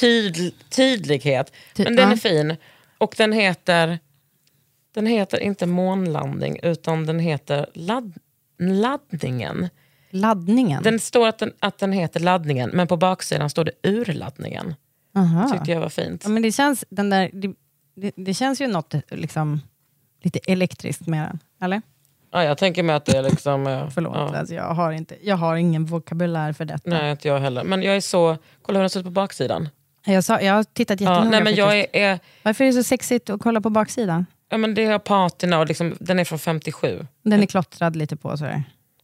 [0.00, 1.52] tydl tydlighet.
[1.74, 2.12] Ty- Men den ja.
[2.12, 2.56] är fin.
[2.98, 3.98] Och den heter,
[4.94, 8.14] den heter inte månlandning utan den heter ladd,
[8.58, 9.68] laddningen.
[10.10, 10.82] Laddningen.
[10.82, 14.74] Den står att den, att den heter laddningen men på baksidan står det urladdningen.
[15.16, 15.48] Aha.
[15.48, 16.22] tyckte jag var fint.
[16.24, 17.30] Ja, men det, känns, den där,
[18.16, 19.60] det, känns ju något liksom,
[20.22, 21.38] lite elektriskt med den.
[21.62, 21.82] Eller?
[22.32, 23.88] Ja, jag tänker mig att det är liksom...
[23.94, 24.36] Förlåt, Ja.
[24.38, 26.90] alltså, jag, har inte, jag har ingen vokabulär för detta.
[26.90, 27.64] Nej, inte jag heller.
[27.64, 28.36] Men jag är så...
[28.62, 29.68] Kolla hur den ser ut på baksidan.
[30.04, 31.94] Jag, sa, jag har tittat Ja, jättenoga nej, men jag faktiskt.
[31.96, 34.26] är, är, Varför är det så sexigt att kolla på baksidan?
[34.50, 37.06] ja, men det är patina och liksom, den är från 57.
[37.22, 38.36] Den är klottrad lite på.
[38.36, 38.62] Sådär.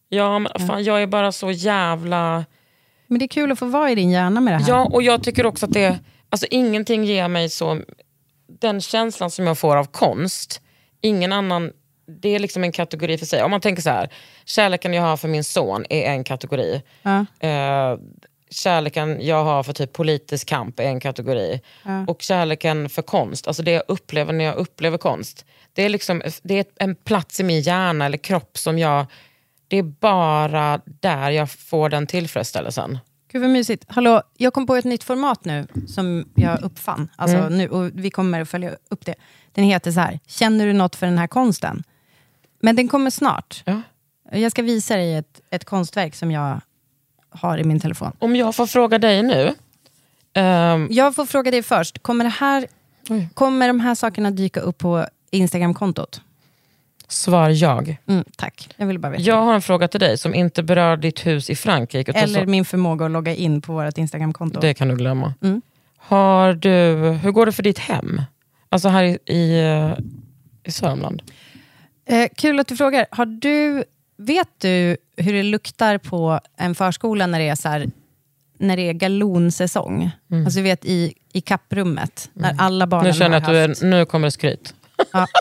[0.09, 2.45] Ja, men fan, jag är bara så jävla...
[3.07, 4.69] Men det är kul att få vara i din hjärna med det här.
[4.69, 5.99] Ja, och jag tycker också att det...
[6.31, 7.81] Alltså, ingenting ger mig så...
[8.47, 10.61] Den känslan som jag får av konst,
[11.01, 11.73] ingen annan...
[12.07, 13.43] Det är liksom en kategori för sig.
[13.43, 14.13] Om man tänker så här,
[14.45, 16.83] kärleken jag har för min son är en kategori.
[17.03, 17.27] Ja.
[17.49, 17.99] Eh,
[18.51, 21.61] kärleken jag har för typ politisk kamp är en kategori.
[22.07, 25.45] Och kärleken för konst, alltså det jag upplever när jag upplever konst.
[25.73, 29.07] Det är, liksom, det är en plats i min hjärna eller kropp som jag...
[29.69, 32.99] Det är bara där jag får den tillfredsställelsen.
[33.35, 33.85] Gud vad mysigt.
[33.89, 37.09] Hallå, jag kom på ett nytt format nu som jag uppfann.
[37.17, 37.59] Alltså, Mm.
[37.59, 39.15] nu, och vi kommer att följa upp det.
[39.53, 41.83] Den heter så här, Känner du något för den här konsten?
[42.61, 43.63] Men den kommer snart.
[43.65, 43.81] Ja.
[44.33, 46.61] Jag ska visa dig ett, ett konstverk som jag
[47.31, 48.13] har i min telefon.
[48.19, 49.55] Om jag får fråga dig nu,
[50.37, 52.67] Ehm, Jag får fråga dig först, kommer, det här,
[53.35, 56.21] kommer de här sakerna dyka upp på Instagram-kontot?
[57.15, 57.97] Svar jag.
[58.07, 59.23] Mm, tack, jag vill bara veta.
[59.23, 62.13] Jag har en fråga till dig som inte berör ditt hus i Frankrike.
[62.13, 64.61] Eller så, min förmåga att logga in på vårt Instagram-konto.
[64.61, 65.35] det kan du glömma.
[65.43, 65.63] Mm.
[65.97, 66.71] Har du,
[67.23, 68.23] hur går det för ditt hem?
[68.69, 69.99] Alltså här i, i, eh,
[70.65, 71.23] i Sörmland.
[72.07, 73.07] Eh, kul att du frågar.
[73.11, 73.85] Har du,
[74.17, 77.91] vet du hur det luktar på en förskola när det är, så här,
[78.59, 80.11] när det är galonsäsong?
[80.45, 83.83] Alltså du vet i, i kapprummet, när alla barnen Nu känner jag att du haft...
[83.83, 84.75] är, nu kommer det skryt.
[85.13, 85.27] Ja.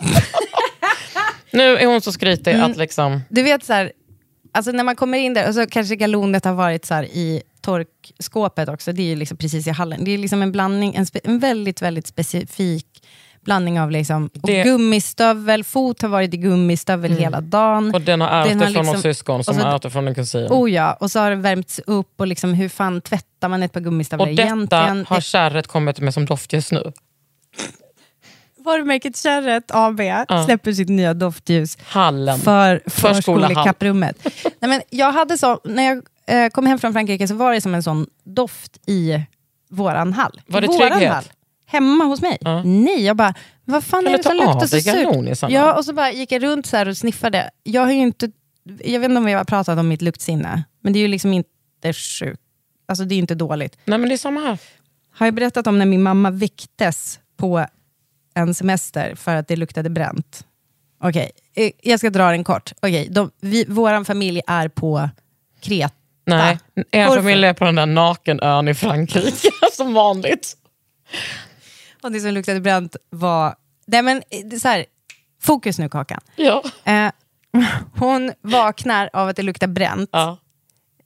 [1.54, 2.72] Nu är hon så skrytig Mm.
[2.72, 3.22] att liksom...
[3.30, 3.92] Du vet så här,
[4.52, 7.42] alltså när man kommer in där, och så kanske galonet har varit så här i
[7.62, 10.04] torkskåpet också, det är ju liksom precis i hallen.
[10.06, 12.86] Det är liksom en blandning, en, en väldigt, väldigt specifik
[13.42, 17.94] blandning av liksom, Det- gummistövel, fot har varit i gummistövel hela dagen.
[17.96, 20.08] Och den har ärvt Den har från liksom- någon syskon som så- har ärvt från
[20.08, 20.48] en kusin.
[20.50, 23.72] Oh ja, och så har det värmts upp och liksom, hur fan tvättar man ett
[23.74, 25.06] par gummistövlar och detta egentligen?
[25.10, 26.92] har kärret kommit med som doftljus nu.
[28.64, 30.02] Varumärket Kärret AB
[30.46, 32.40] släpper sitt nya doftljus Hallen.
[32.40, 34.18] för förskolekapprummet.
[34.60, 37.62] Nej, men jag hade så, när jag eh, kom hem från Frankrike så var det
[37.62, 39.22] som en sån doft i
[39.70, 40.42] våran hall.
[40.48, 41.14] Var det våran trygghet?
[41.14, 41.24] hall.
[41.66, 42.38] Hemma hos mig?
[42.42, 42.64] Ja.
[42.64, 43.34] Nej, jag bara,
[43.66, 44.80] vad fan Kan är det som luktar så
[45.40, 45.52] surt?
[45.52, 47.50] Ja, och så bara gick jag runt så och sniffade.
[47.64, 48.32] Jag har inte,
[48.84, 51.34] jag vet inte om vi har pratat om mitt luktsinne, men det är ju liksom
[51.34, 52.42] inte sjukt.
[52.88, 53.78] Alltså det är inte dåligt.
[53.86, 54.60] Nej men det är samma här.
[55.12, 57.66] Har jag berättat om när min mamma väcktes på
[58.34, 60.46] en semester för att det luktade bränt?
[61.04, 62.72] Okej, eh, jag ska dra den kort.
[62.82, 65.10] Okej, vi, vår familj är på
[65.62, 65.94] Kreta.
[66.26, 66.60] Nej,
[66.92, 67.22] er Varför?
[67.22, 70.58] familj är på den där nakenön i Frankrike som vanligt.
[72.02, 73.56] Och det som luktade bränt var...
[73.86, 74.86] Nej men, eh, så här,
[75.42, 76.20] fokus nu Kakan.
[76.36, 76.64] Ja.
[76.84, 77.12] Eh,
[78.00, 80.38] hon vaknar av att det luktar bränt Ja.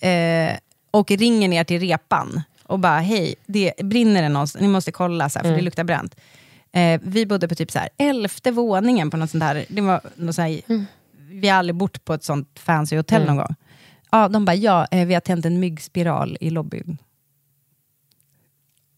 [0.07, 0.53] eh,
[0.91, 5.29] och ringer ner till repan och bara hej, det brinner det någonstans, ni måste kolla
[5.29, 6.15] så här, för det luktar bränt.
[6.77, 10.01] Eh, vi bodde på typ så här, elfte våningen på något sånt här, det var
[10.15, 10.61] något så här
[11.29, 13.55] vi har aldrig bott på ett sånt fancy hotell någon gång.
[14.11, 16.97] Ja, de bara, ja, eh, vi har tänt en myggspiral i lobbyn.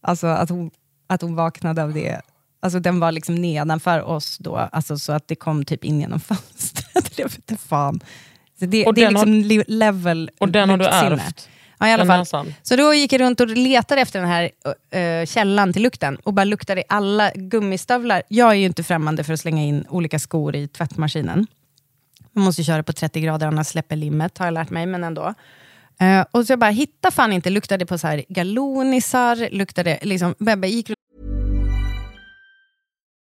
[0.00, 0.70] Alltså att hon,
[1.06, 2.20] att hon vaknade av det.
[2.60, 6.20] Alltså den var liksom nedanför oss då, alltså, så att det kom typ in genom
[6.30, 7.18] fönstret.
[7.18, 8.00] Jag vet inte fan.
[8.58, 11.48] Så det, det är har- liksom li- level Och den har du ärvt.
[11.80, 12.18] Ja, i alla fall.
[12.18, 12.54] näsan.
[12.62, 14.50] Så då gick jag runt och letade efter den här
[14.96, 18.22] uh, källan till lukten och bara luktade i alla gummistövlar.
[18.28, 21.46] Jag är ju inte främmande för att slänga in olika skor i tvättmaskinen.
[22.32, 25.34] Man måste köra på 30 grader annars släpper limmet, har jag lärt mig, men ändå.
[26.00, 30.34] Eh, och så jag bara hittade fan inte, luktade på så här galonisar, luktade liksom,
[30.38, 30.90] jag gick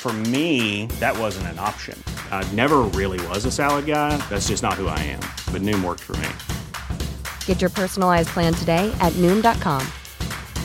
[0.00, 2.02] For me, that wasn't an option.
[2.30, 4.16] I never really was a salad guy.
[4.30, 5.20] That's just not who I am.
[5.52, 6.28] But Noom worked for me.
[7.44, 9.86] Get your personalized plan today at Noom.com.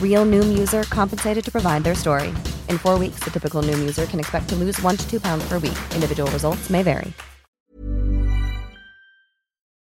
[0.02, 2.34] Real Noom user compensated to provide their story.
[2.70, 5.44] In four weeks, the typical Noom user can expect to lose one to two pounds
[5.50, 5.78] per week.
[5.94, 7.12] Individual results may vary.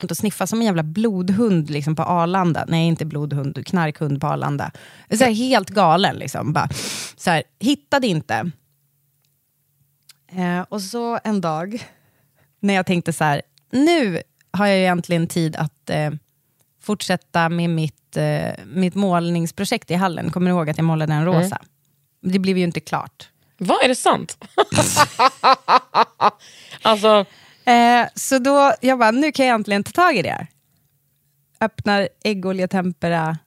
[0.04, 2.65] och sniffa som en jävla blodhund liksom på Arlanda.
[2.68, 4.72] Nej, inte blodhund, knarkhund på Arlanda.
[5.10, 6.15] Så här, helt galen.
[6.15, 6.54] Liksom.
[6.54, 6.70] Bara,
[7.15, 8.52] så här, hittade inte.
[10.38, 11.88] Eh, och så en dag,
[12.60, 14.21] när jag tänkte så här, nu
[14.52, 16.12] har jag ju äntligen tid att eh,
[16.82, 20.32] fortsätta med mitt, eh, mitt målningsprojekt i hallen.
[20.32, 21.62] Kommer du ihåg att jag målade en rosa?
[22.21, 23.30] Det blev ju inte klart.
[23.58, 24.38] Vad, är det sant?
[26.82, 27.26] alltså,
[27.65, 30.48] Eh, så då, jag bara, nu kan jag äntligen ta tag i det här.
[31.62, 33.38] Öppnar äggoljetempera.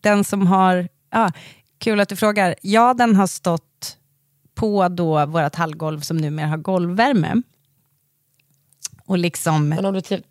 [0.00, 1.32] Den som har, ja,
[1.78, 2.54] Kul att du frågar.
[2.62, 3.98] Ja, den har stått
[4.54, 7.42] på då vårt hallgolv som numera har golvvärme.
[9.06, 10.24] Och liksom du typ,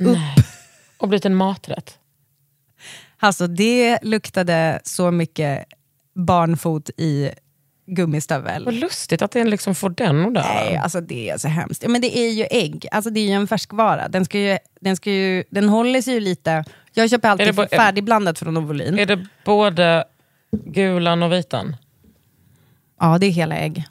[0.00, 0.18] upp.
[0.18, 0.34] Nej.
[0.98, 1.98] Och blivit en maträtt.
[3.18, 5.64] Alltså det luktade så mycket
[6.14, 7.30] barnfot i
[7.86, 8.64] gummistövel.
[8.64, 10.42] Vad lustigt att den liksom får den och där.
[10.42, 11.82] Nej, alltså det är så hemskt.
[11.82, 14.08] Ja, men det är ju ägg, alltså det är ju en färskvara.
[14.08, 16.64] Den, ska ju, den, ska ju, den håller sig ju lite...
[16.92, 18.98] Jag köper alltid färdigblandat från Ovolin.
[18.98, 20.04] Är det både
[20.52, 21.76] gulan och vitan?
[23.00, 23.84] Ja, det är hela ägg.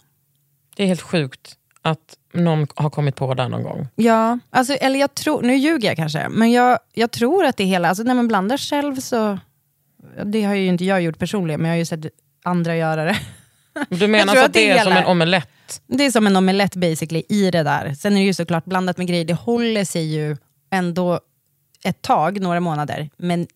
[0.76, 3.88] Det är helt sjukt att någon har kommit på det någon gång.
[3.96, 7.64] Ja, alltså, eller jag tror, nu ljuger jag kanske, men jag, jag tror att det
[7.64, 9.40] är hela, alltså när man blandar själv så,
[10.24, 12.06] det har ju inte jag gjort personligen, men jag har ju sett
[12.44, 13.18] andra göra det.
[13.90, 15.82] Du menar tror så att att det är är som en omelett?
[15.88, 17.94] Det är som en omelett basically i det där.
[17.94, 20.38] Sen är det ju såklart blandat med grejer, det håller sig ju
[20.72, 21.20] ändå
[21.84, 23.48] ett tag, några månader, men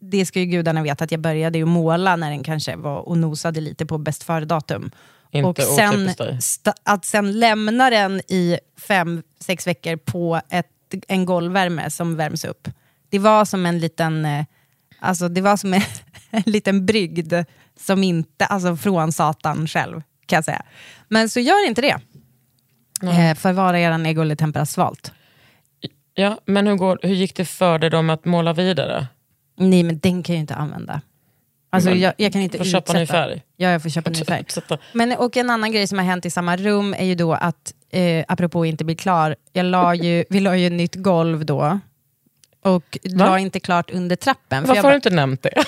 [0.00, 3.18] det ska ju gudarna veta att jag började ju måla när den kanske var och
[3.18, 4.90] nosade lite på bäst före-datum.
[5.44, 6.10] Och sen,
[6.82, 8.58] att sen lämna den i
[8.88, 10.66] fem, sex veckor på ett,
[11.08, 12.68] en golvvärme som värms upp.
[13.08, 14.44] Det var som en liten, eh,
[14.98, 15.82] alltså det var som en,
[16.30, 17.34] en liten brygd
[17.80, 20.62] som inte, alltså från Satan själv kan jag säga.
[21.08, 21.98] Men så gör inte det.
[23.02, 25.12] Eh, förvara er ägg och lite tempera svalt.
[26.14, 29.06] Ja, men hur, går, hur gick det för dig då med att måla vidare?
[29.58, 31.00] Nej men den kan jag ju inte använda.
[31.70, 33.42] Alltså, jag, jag kan inte får köpa ny utsätta- färg.
[33.56, 34.40] Ja, jag får köpa ny färg.
[34.40, 34.78] Utsätta.
[34.92, 37.74] Men, och en annan grej som har hänt i samma rum är ju då att,
[37.90, 41.78] eh, apropå inte bli klar, jag la ju, vi la ju nytt golv då.
[42.62, 43.26] Och Va?
[43.26, 44.62] la inte klart under trappen.
[44.62, 45.64] för Varför jag har du inte nämnt det?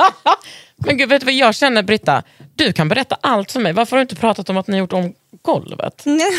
[0.76, 2.22] men gud, vet du vad jag känner Britta?
[2.54, 3.72] Du kan berätta allt för mig.
[3.72, 6.02] Varför har du inte pratat om att ni har gjort om golvet?
[6.06, 6.30] Nej,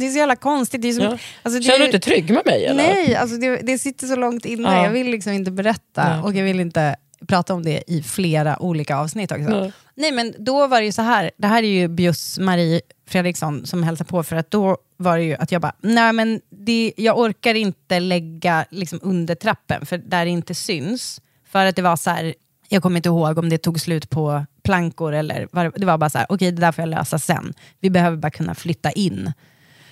[0.00, 0.82] det är så jävla konstigt.
[0.82, 1.18] Det som, Ja.
[1.42, 2.64] alltså, det Känner du inte trygg med mig?
[2.66, 2.82] Eller?
[2.82, 4.76] Nej, alltså det, det sitter så långt inne.
[4.76, 4.84] Ja.
[4.84, 6.22] Jag vill liksom inte berätta Ja.
[6.22, 6.96] och jag vill inte
[7.28, 9.42] prata om det i flera olika avsnitt också.
[9.60, 9.72] Nej.
[9.94, 13.66] Nej men då var det ju så här, det här är ju Bjus Marie Fredriksson
[13.66, 16.92] som hälsar på för att då var det ju att jag bara, nej men det,
[16.96, 21.20] jag orkar inte lägga liksom under trappen för där det inte syns.
[21.44, 22.34] För att det var så här,
[22.68, 26.10] jag kommer inte ihåg om det tog slut på plankor eller vad, det var bara
[26.10, 27.54] så här, okej det där får jag lösa sen.
[27.80, 29.32] Vi behöver bara kunna flytta in.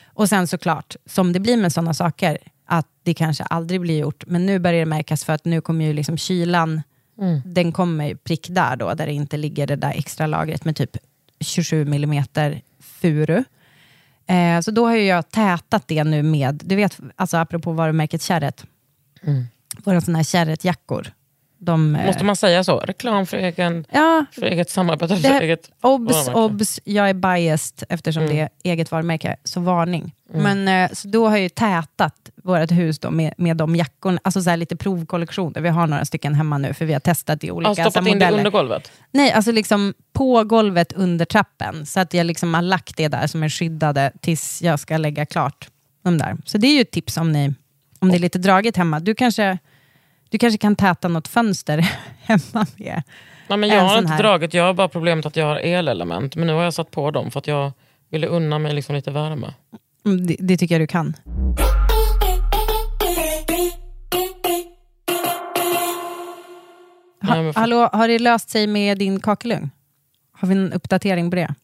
[0.07, 4.25] Och sen såklart, som det blir med sådana saker, att det kanske aldrig blir gjort.
[4.27, 6.83] Men nu börjar det märkas för att nu kommer ju liksom kylan,
[7.45, 10.97] den kommer prick där då, där det inte ligger det där extra lagret med typ
[11.41, 13.45] 27 millimeter furu.
[14.31, 18.23] Eh, så då har ju jag tätat det nu med, du vet, alltså apropå varumärket
[18.23, 18.65] Kärret,
[19.85, 21.13] våra sådana här Kärretjackor.
[21.63, 22.79] De, eh, Måste man säga så?
[22.79, 25.15] Reklam för, egen, ja, för eget samarbete?
[25.15, 26.55] det För här, eget obs, varumärke?
[26.55, 28.37] obs, jag är biased eftersom Mm.
[28.37, 30.15] det är eget varumärke, så varning.
[30.35, 34.21] Men, eh, så då har jag ju tätat vårt hus då med, med de jackorna,
[34.25, 35.61] alltså så här lite provkollektioner.
[35.61, 38.09] Vi har några stycken hemma nu, för vi har testat i olika Har här, stoppat
[38.09, 38.39] in det modeller.
[38.39, 38.93] under golvet?
[39.11, 41.87] Nej, alltså liksom på golvet under trappen.
[41.87, 45.27] Så att jag liksom har lagt det där som är skyddade tills jag ska lägga
[45.27, 45.69] klart
[46.05, 46.37] de där.
[46.45, 47.55] Så det är ju ett tips om, ni,
[47.99, 49.01] om det är lite dragigt hemma.
[49.01, 49.59] Du kanske,
[50.31, 51.79] du kanske kan täta något fönster
[52.23, 53.03] hemma med.
[53.49, 54.23] Nej, men En jag har inte här.
[54.23, 56.37] dragit, jag har bara problemet att jag har elelement.
[56.37, 57.73] Men nu har jag satt på dem för att jag
[58.11, 59.55] ville unna mig liksom lite värme.
[60.07, 61.15] Mm, Det, det tycker jag du kan.
[67.23, 69.71] Ha, hallå, har det löst sig med din kakelugn?
[70.33, 71.55] Har vi en uppdatering på det?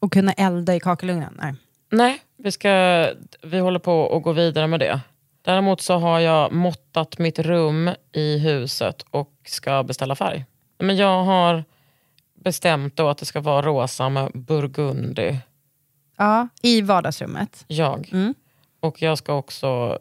[0.00, 1.38] Och kunna elda i kakelugnen?
[1.42, 1.54] Nej.
[1.92, 2.70] Nej, vi, ska,
[3.42, 5.00] vi håller på att gå vidare med det.
[5.44, 10.44] Däremot så har jag måttat mitt rum i huset och ska beställa färg.
[10.78, 11.64] Men jag har
[12.34, 15.36] bestämt då att det ska vara rosa med burgundy.
[16.16, 17.64] Ja, I vardagsrummet.
[17.66, 18.08] Jag.
[18.12, 18.34] Mm.
[18.80, 19.98] Och jag ska också...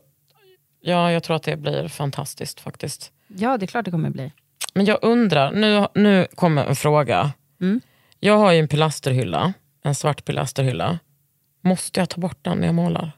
[0.82, 3.12] Ja, jag tror att det blir fantastiskt faktiskt.
[3.28, 4.32] Ja, det är klart det kommer bli.
[4.74, 7.32] Men jag undrar, nu, nu kommer en fråga.
[7.62, 7.82] Mm.
[8.20, 9.54] Jag har ju en pilasterhylla,
[9.84, 11.00] en svart pilasterhylla.
[11.62, 13.12] Måste jag ta bort den när jag målar?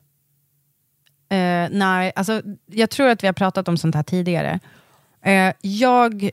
[1.30, 4.60] Eh, nej, alltså, jag tror att vi har pratat om sånt här tidigare.
[5.22, 6.30] Eh, jag,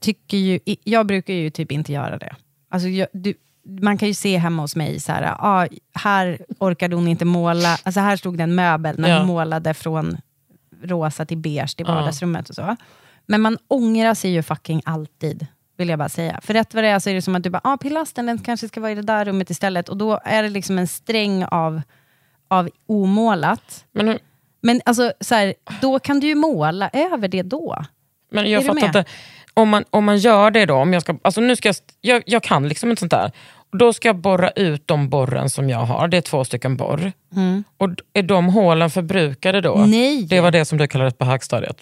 [0.00, 2.34] tycker ju, jag brukar ju typ inte göra det.
[2.68, 3.34] Alltså, jag, du,
[3.80, 7.78] man kan ju se hemma hos mig, så här, ah, här orkade hon inte måla.
[7.82, 9.18] Alltså, här stod det en möbel när Ja.
[9.18, 10.16] hon målade från
[10.82, 12.48] rosa till beige till vardagsrummet.
[12.48, 12.76] Och så.
[13.26, 16.40] Men man ångrar sig ju fucking alltid, vill jag bara säga.
[16.42, 18.38] För rätt vad det är så är det som att du bara, ah, pilastern den
[18.38, 19.88] kanske ska vara i det där rummet istället.
[19.88, 21.82] Och då är det liksom en sträng av,
[22.48, 23.84] av omålat.
[23.92, 24.18] Men, hur-
[24.60, 27.84] Men alltså, så här, då kan du ju måla över det då.
[28.32, 29.04] men Är jag du fattar inte.
[29.54, 32.22] Om man, om man gör det då, om jag, ska, alltså nu ska jag, jag,
[32.26, 33.32] jag kan liksom inte sånt där.
[33.72, 36.76] Och Då ska jag borra ut de borren som jag har, det är två stycken
[36.76, 37.12] borr.
[37.76, 39.74] Och d- är de hålen förbrukade då?
[39.74, 39.90] Mm.
[39.90, 40.22] Nej.
[40.24, 41.76] Det var det som du kallade på högstadiet.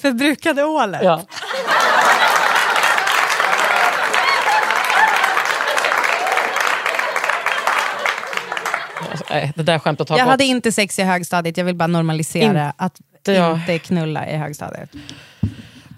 [0.00, 1.00] Förbrukade ålet?
[1.04, 1.22] Ja.
[9.30, 10.30] Nej, det där skämtet har Jag gått.
[10.30, 13.56] hade inte sex i högstadiet, jag vill bara normalisera Inte att jag.
[13.58, 14.90] inte knulla i högstadiet.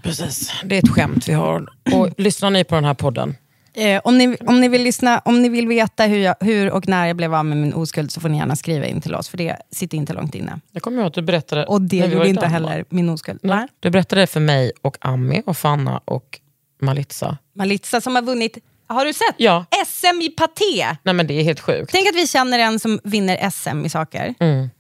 [0.02, 1.66] Precis, det är ett skämt vi har.
[1.94, 3.36] Och lyssnar ni på den här podden?
[3.74, 6.88] Eh, om, ni, om, ni vill lyssna, om ni vill veta hur, jag, hur och
[6.88, 9.28] när jag blev av med min oskuld så får ni gärna skriva in till oss,
[9.28, 10.60] för det sitter inte långt inne.
[10.72, 11.66] Jag kommer ihåg att du berättade...
[11.66, 13.40] Och det gjorde inte heller min oskuld.
[13.42, 13.66] Nej.
[13.80, 16.40] Du berättade det för mig och Ami och Fanna och
[16.80, 17.38] Malitza.
[17.54, 19.34] Malitza som har vunnit, har du sett?
[19.36, 19.64] Ja.
[19.86, 20.96] SM i paté!
[21.02, 21.92] Nej men det är helt sjukt.
[21.92, 24.34] Tänk att vi känner en som vinner SM i saker.
[24.40, 24.70] Mm.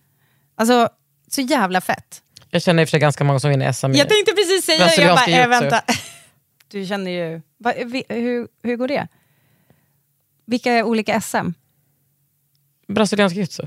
[0.56, 0.88] Alltså,
[1.30, 2.22] så jävla fett.
[2.50, 3.90] Jag känner i och för sig ganska många som vinner SM.
[3.92, 5.82] i- Jag tänkte precis säga det, jag bara, äh, vänta.
[6.68, 7.42] Du känner ju...
[7.58, 9.08] Va, vi, hur, hur går det?
[10.46, 11.50] Vilka är olika SM?
[12.88, 13.62] Brasiliansk jujutsu.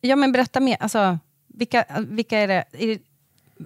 [0.00, 1.18] Ja men berätta mer, alltså,
[1.54, 2.64] vilka, vilka är det?
[2.72, 2.98] Är det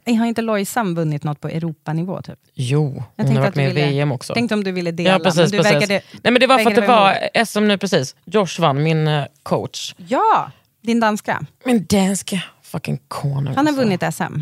[0.06, 2.22] har inte Lojsan vunnit något på Europanivå?
[2.22, 2.38] Typ?
[2.54, 4.34] Jo, Jag hon har varit med i VM också.
[4.34, 5.72] Tänkte om du ville dela, Ja, precis, men precis.
[5.74, 6.02] verkade...
[6.12, 8.16] Nej, men det var för att det var SM nu precis.
[8.24, 9.94] Josh vann, min eh, coach.
[9.96, 10.50] Ja,
[10.82, 11.46] din danska.
[11.64, 13.46] Min danska fucking konung.
[13.46, 13.82] Han har alltså.
[13.82, 14.40] vunnit SM.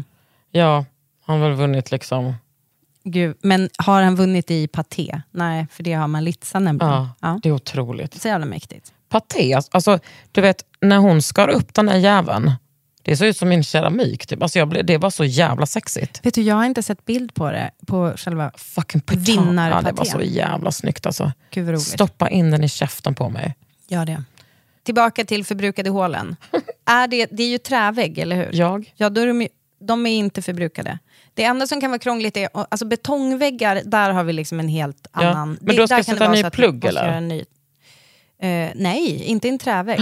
[0.51, 0.85] Ja,
[1.25, 2.35] han har väl vunnit liksom...
[3.05, 5.21] Gud, men har han vunnit i paté?
[5.31, 6.93] Nej, för det har Malitza nämligen.
[6.93, 7.41] Ja, Ja.
[7.43, 8.23] det är otroligt.
[8.23, 8.93] Så jävla mäktigt.
[9.09, 9.99] Paté, alltså
[10.33, 12.53] du vet när hon skar upp den där jäveln.
[13.03, 14.27] Det såg ut som min keramik.
[14.27, 14.43] Typ.
[14.43, 16.27] Alltså, jag blev, det var så jävla sexigt.
[16.27, 19.85] Vet du, jag har inte sett bild på det, på själva Fucking vinnarpatén.
[19.85, 21.33] Ja, det var så jävla snyggt alltså.
[21.79, 23.55] Stoppa in den i käften på mig.
[23.89, 24.25] Gör det.
[24.85, 26.37] Tillbaka till förbrukade hålen.
[26.87, 28.49] är det, det är ju trävägg, eller hur?
[28.53, 28.93] Jag?
[28.97, 29.49] Ja, då är de, ju-
[29.81, 30.99] de är inte förbrukade.
[31.35, 35.07] Det enda som kan vara krångligt är alltså betongväggar, där har vi liksom en helt
[35.13, 35.59] Ja, annan...
[35.61, 37.09] men då ska jag det sätta vara ny plugg, eller?
[37.09, 37.45] en Ny,
[38.43, 40.01] Eh, nej, inte en trävägg.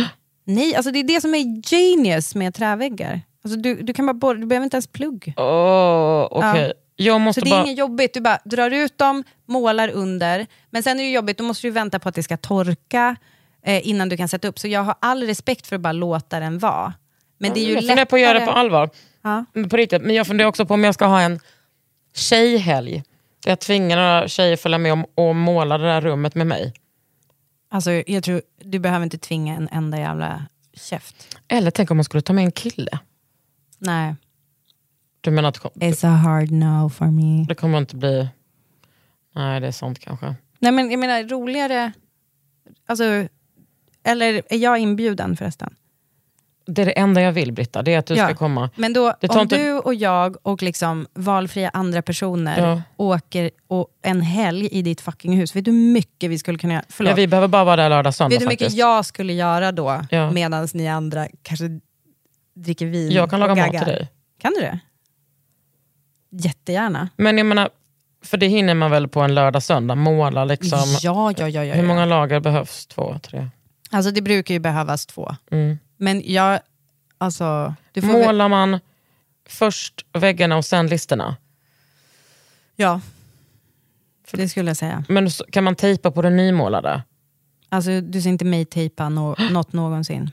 [0.54, 3.20] Nej, alltså det är det som är genius med träväggar.
[3.44, 5.34] Alltså du, du, kan bara borra, du behöver inte ens plugg.
[5.36, 6.72] Åh, okej.
[6.96, 7.64] Jag måste Så det är bara...
[7.64, 10.46] inget jobbigt, du bara drar ut dem, målar under.
[10.70, 13.16] Men sen är det jobbigt, då måste du vänta på att det ska torka
[13.62, 14.58] eh, innan du kan sätta upp.
[14.58, 16.94] Så jag har all respekt för att bara låta den vara.
[17.38, 18.90] Men det är ju jag funderar på att göra det på allvar.
[19.22, 19.44] Ja.
[19.70, 20.02] På riktigt.
[20.02, 21.40] Men jag funderar också på om jag ska ha en
[22.14, 23.02] tjejhelg.
[23.44, 26.74] Där jag tvingar några tjejer följa med och måla det där rummet med mig.
[27.72, 31.38] Alltså, jag tror, du behöver inte tvinga en enda jävla käft.
[31.48, 32.98] Eller tänk om man skulle ta med en kille.
[33.78, 34.14] Nej.
[35.20, 37.44] Du menar att It's a hard no for me.
[37.48, 38.28] det kommer inte bli...
[39.34, 40.34] Nej, det är sant kanske.
[40.58, 41.92] Nej men jag menar roligare...
[42.86, 43.04] Alltså,
[44.02, 45.74] eller är jag inbjuden förresten?
[46.74, 48.24] Det är det enda jag vill Britta, det är att du Ja.
[48.26, 48.70] ska komma.
[48.76, 52.82] Men då, om inte- du och jag och liksom valfria andra personer Ja.
[52.96, 56.72] åker och en helg i ditt fucking hus, vet du hur mycket vi skulle kunna
[56.74, 56.84] göra?
[56.88, 57.10] Förlåt.
[57.10, 58.78] Ja, vi behöver bara vara där lördag söndag vet du hur mycket faktiskt.
[58.78, 60.30] jag skulle göra då, Ja.
[60.30, 61.64] medan ni andra kanske
[62.56, 64.08] dricker vin Jag kan och laga mat till dig.
[64.40, 64.80] Kan du det?
[66.32, 67.08] Jättegärna.
[67.16, 67.68] Men jag menar,
[68.24, 69.94] för det hinner man väl på en lördag söndag?
[69.94, 70.78] Måla liksom.
[71.02, 71.64] Ja, ja, ja.
[71.64, 72.86] ja, Hur många lager behövs?
[72.86, 73.48] Två, tre?
[73.90, 75.36] Alltså det brukar ju behövas två.
[75.50, 75.78] Mm.
[76.00, 76.60] Men jag,
[77.18, 77.74] alltså...
[77.92, 78.80] Du får Målar man
[79.46, 81.36] först väggarna och sen listerna?
[82.76, 83.00] Ja,
[84.32, 85.04] det skulle jag säga.
[85.08, 87.02] Men så- kan man tejpa på det nymålade?
[87.68, 90.30] Alltså du ser inte mig tejpa nå något någonsin.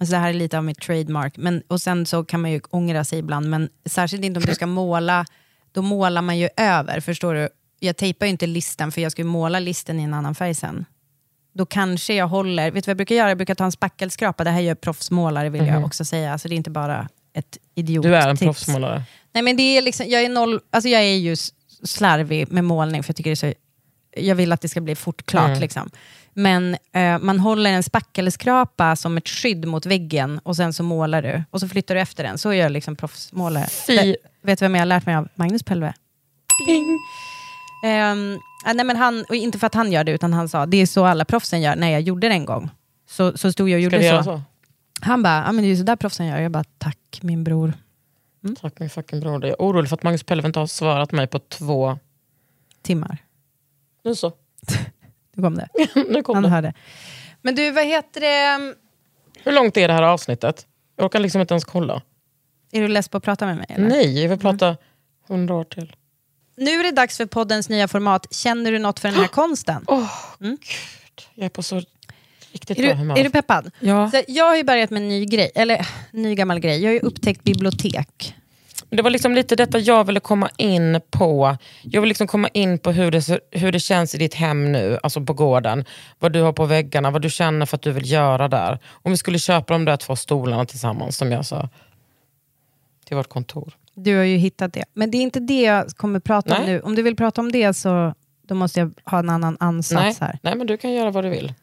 [0.00, 1.36] Alltså, det här är lite av mitt trademark.
[1.36, 4.54] Men, och sen så kan man ju ångra sig ibland, men särskilt inte om du
[4.54, 5.24] ska måla,
[5.72, 7.48] då målar man ju över, förstår du?
[7.80, 10.54] Jag tejpar ju inte listen, för jag ska ju måla listen i en annan färg
[10.54, 10.84] sen.
[11.52, 13.28] Då kanske jag håller, vet du vad jag brukar göra?
[13.28, 15.74] Jag brukar ta en spackelskrapa, det här gör proffsmålare vill Mhm.
[15.74, 19.02] jag också säga, alltså det är inte bara ett idiot Du är en proffsmålare.
[19.32, 21.36] Nej men det är liksom, jag är noll, alltså jag är ju
[21.84, 23.52] slarvig med målning för jag tycker det är så,
[24.16, 25.48] jag vill att det ska bli fort klart.
[25.48, 25.60] Mm.
[25.60, 25.90] Liksom.
[26.34, 31.22] Men eh, man håller en spackelskrapa som ett skydd mot väggen och sen så målar
[31.22, 32.38] du och så flyttar du efter den.
[32.38, 33.66] Så gör liksom proffsmålare.
[33.86, 35.28] Det- Vet du vem jag har lärt mig av?
[35.34, 35.86] Magnus Pelve.
[36.68, 36.98] Ehm,
[37.82, 38.14] ja,
[38.74, 41.04] nej men han, inte för att han gör det, utan han sa det är så
[41.04, 41.76] alla proffsen gör.
[41.76, 42.70] När jag gjorde det en gång,
[43.06, 44.22] så, så stod jag och gjorde så.
[44.22, 44.42] så?
[45.00, 46.38] Han bara, men det är så där proffsen gör.
[46.38, 47.72] Jag bara, tack min bror.
[48.60, 49.44] Tack min fucking bror.
[49.46, 51.98] Jag är orolig för att Magnus Pellev inte har svarat mig på två...
[52.82, 53.18] Timmar.
[54.04, 54.32] Nu så.
[55.34, 55.68] Nu kom det.
[56.08, 56.48] nu kom Han det.
[56.48, 56.74] hörde.
[57.42, 58.74] Men du, vad heter det?
[59.44, 60.66] Hur långt är det här avsnittet?
[60.96, 62.02] Jag orkar liksom inte ens kolla.
[62.72, 63.66] Är du less på att prata med mig?
[63.68, 63.88] Eller?
[63.88, 64.76] Nej, jag vill prata
[65.28, 65.96] hundra år till.
[66.58, 68.26] Nu är det dags för poddens nya format.
[68.34, 69.84] Känner du något för den här konsten?
[69.86, 70.58] Åh, gud.
[71.34, 71.82] Jag är på så
[72.52, 73.18] riktigt Är bra humör.
[73.18, 73.70] är du peppad?
[73.80, 74.10] Ja.
[74.10, 76.80] Så jag har ju börjat med en ny grej, eller ny gammal grej.
[76.82, 78.34] Jag har ju upptäckt bibliotek.
[78.90, 81.56] Det var liksom lite detta jag ville komma in på.
[81.82, 84.98] Jag vill liksom komma in på hur det, hur det känns i ditt hem nu,
[85.02, 85.84] alltså på gården.
[86.18, 88.78] Vad du har på väggarna, vad du känner för att du vill göra där.
[88.88, 91.68] Om vi skulle köpa de där två stolarna tillsammans som jag sa.
[93.06, 93.72] Till vårt kontor.
[94.04, 94.84] Du har ju hittat det.
[94.94, 96.72] Men det är inte det jag kommer prata om Nej.
[96.72, 96.80] nu.
[96.80, 100.28] Om du vill prata om det så då måste jag ha en annan ansats Nej,
[100.28, 100.38] här.
[100.42, 101.54] nej, men du kan göra vad du vill.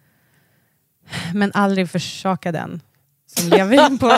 [1.33, 2.81] Men aldrig försaka den.
[3.25, 4.17] som lever på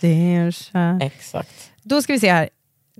[0.00, 0.98] Dirsa.
[1.02, 1.70] Exakt.
[1.82, 2.48] Då ska vi se här.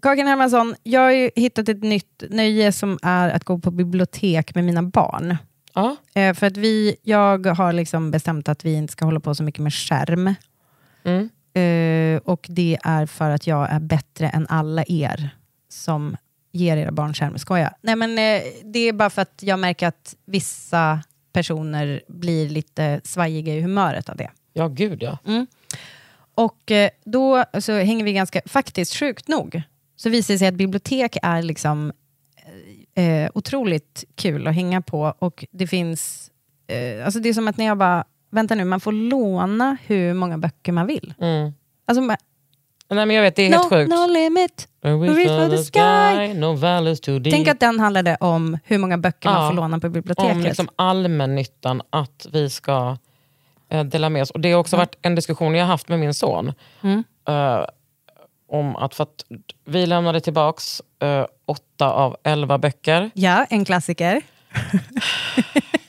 [0.02, 4.54] Kakan Hermansson, jag har ju hittat ett nytt nöje som är att gå på bibliotek
[4.54, 5.36] med mina barn.
[5.74, 5.96] Ja.
[6.14, 9.42] Eh, för att vi, jag har liksom bestämt att vi inte ska hålla på så
[9.42, 10.34] mycket med skärm.
[11.04, 11.28] Mm.
[11.54, 15.30] Eh, och det är för att jag är bättre än alla er
[15.68, 16.16] som
[16.52, 17.38] ger era barn skärm.
[17.38, 17.74] Skoja.
[17.82, 23.00] Nej, men, eh, det är bara för att jag märker att vissa personer blir lite
[23.04, 24.30] svajiga i humöret av det.
[24.52, 25.18] Ja, gud ja.
[25.26, 25.46] Mm.
[26.34, 29.62] Och eh, då så hänger vi ganska, faktiskt sjukt nog,
[29.96, 31.92] så visar det sig att bibliotek är liksom
[33.34, 35.14] otroligt kul att hänga på.
[35.18, 36.30] Och det finns,
[37.04, 40.38] alltså det är som att när jag bara, vänta nu, man får låna hur många
[40.38, 41.14] böcker man vill.
[41.20, 41.52] Mm.
[41.86, 42.16] Alltså, man,
[42.90, 43.90] Nej, men jag vet, det är no, helt sjukt.
[43.90, 46.28] no limit, reach for for the sky.
[46.32, 47.34] sky, no valleys too deep.
[47.34, 50.32] Tänk att den handlade om hur många böcker man Ja, får låna på biblioteket.
[50.36, 52.96] Om liksom allmännyttan, att vi ska
[53.70, 54.30] eh, dela med oss.
[54.30, 56.52] Och Det har också varit en diskussion jag haft med min son.
[56.82, 57.04] Mm.
[57.28, 57.64] eh,
[58.48, 59.24] om att, för att
[59.64, 63.10] vi lämnade tillbaks eh, åtta av elva böcker.
[63.14, 64.22] Ja, en klassiker.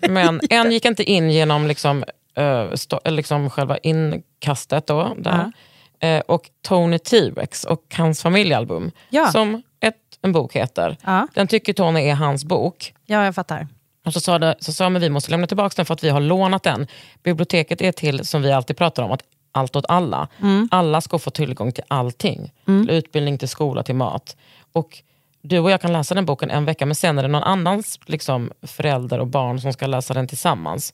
[0.10, 2.04] Men en gick inte in genom liksom,
[2.38, 4.88] eh, stå, eller liksom själva inkastet.
[4.88, 5.52] Då, där.
[6.00, 9.32] Eh, och Tony T-Rex och hans familjealbum, Ja.
[9.32, 10.98] som ett, en bok heter.
[11.06, 11.28] Ja.
[11.34, 12.94] Den tycker Tony är hans bok.
[13.06, 13.68] Ja, jag fattar.
[14.06, 16.10] Och så sa, det, så sa men vi måste lämna tillbaka den för att vi
[16.10, 16.88] har lånat den.
[17.24, 19.22] Biblioteket är till, som vi alltid pratar om, att
[19.52, 20.28] allt åt alla.
[20.72, 22.52] Alla ska få tillgång till allting.
[22.66, 24.36] Till utbildning, till skola, till mat.
[24.74, 24.98] Och
[25.42, 28.00] du och jag kan läsa den boken en vecka, men sen är det någon annans
[28.06, 30.94] liksom, förälder och barn som ska läsa den tillsammans.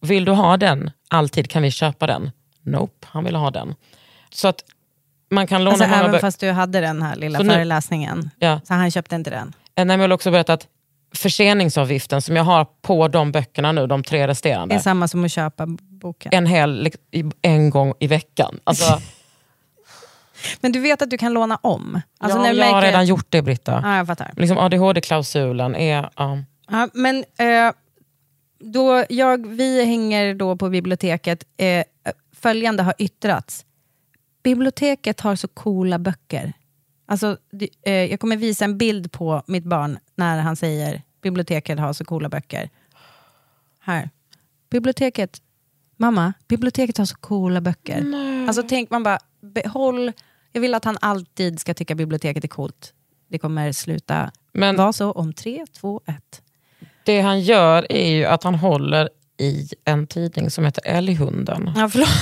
[0.00, 2.30] Vill du ha den alltid, kan vi köpa den?
[2.62, 3.74] Nope, han vill ha den.
[4.30, 4.64] Så att
[5.30, 8.30] man kan låna Alltså, många även fast du hade den här lilla Så nu- föreläsningen,
[8.38, 8.60] Ja.
[8.64, 9.48] så han köpte inte den.
[9.48, 10.66] Eh, Nej, men jag vill också berätta att
[11.14, 15.24] förseningsavgiften som jag har på de böckerna nu, de tre Det resterande, är samma som
[15.24, 16.30] att köpa boken.
[16.34, 18.58] en hel lik- i- en gång i veckan.
[18.64, 19.00] Alltså,
[20.60, 22.00] Men du vet att du kan låna om?
[22.20, 23.80] Alltså, ja, när du jag har märker- redan gjort det Britta.
[23.84, 24.30] Ja, jag fattar.
[24.36, 26.08] Liksom ADHD-klausulen är...
[26.16, 26.38] ja.
[26.70, 27.72] Ja, men eh,
[28.72, 31.44] då jag, vi hänger då på biblioteket.
[31.56, 31.84] Eh,
[32.32, 33.64] följande har yttrats.
[34.42, 36.52] Biblioteket har så coola böcker.
[37.06, 41.78] Alltså, det- eh, jag kommer visa en bild på mitt barn när han säger biblioteket
[41.78, 42.70] har så coola böcker.
[43.80, 44.10] Här.
[44.70, 45.42] Biblioteket,
[45.96, 48.00] mamma, biblioteket har så coola böcker.
[48.48, 50.12] Alltså tänk man bara, behåll,
[50.52, 52.92] jag vill att han alltid ska tycka biblioteket är coolt.
[53.28, 56.42] Det kommer sluta Men vara så om tre, två, ett.
[57.06, 61.72] Det han gör är ju att han håller i en tidning som heter Älghunden.
[61.76, 62.08] Ja, förlåt.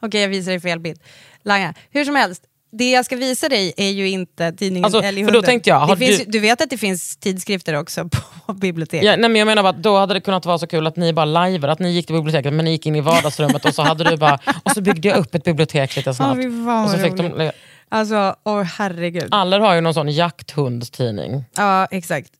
[0.00, 1.00] Okej, jag visar dig fel bild.
[1.44, 1.74] Langa.
[1.90, 5.34] Hur som helst, det jag ska visa dig är ju inte tidningen Alltså, för Älghunden.
[5.34, 8.08] då tänkte jag, finns, du- du vet att det finns tidskrifter också
[8.46, 9.04] på biblioteket?
[9.06, 10.96] Ja, nej, men jag menar bara att då hade det kunnat vara så kul att
[10.96, 13.74] ni bara lajvade, att ni gick till biblioteket men ni gick in i vardagsrummet och
[13.74, 16.40] så hade du bara, och så byggde jag upp ett bibliotek lite snabbt.
[16.44, 17.38] vad och så fick roligt.
[17.38, 17.50] de,
[17.88, 19.28] Alltså, åh herregud.
[19.30, 21.44] Aller har ju någon sån jakthundstidning.
[21.56, 22.32] Ja, exakt.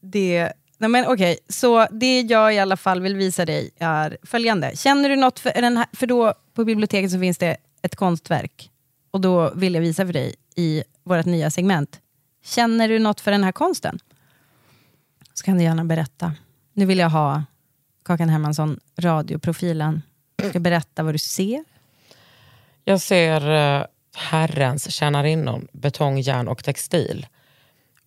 [0.00, 4.76] Det, nej men okej, så det jag i alla fall vill visa dig är följande.
[4.76, 8.70] Känner du något för den här, för då på biblioteket så finns det ett konstverk.
[9.10, 12.00] Och då vill jag visa för dig i vårt nya segment.
[12.44, 13.98] Känner du något för den här konsten?
[15.34, 16.32] Så kan du gärna berätta.
[16.72, 17.44] Nu vill jag ha
[18.04, 20.02] Kakan Hermansson, radioprofilen.
[20.36, 21.64] Du ska berätta vad du ser.
[22.84, 23.84] Jag ser eh,
[24.16, 27.26] Herrens tjänarinnor, betong, järn och textil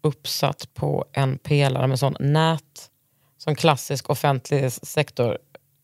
[0.02, 2.90] uppsatt på en pelare med sån nät,
[3.38, 5.38] sån klassisk offentlig sektor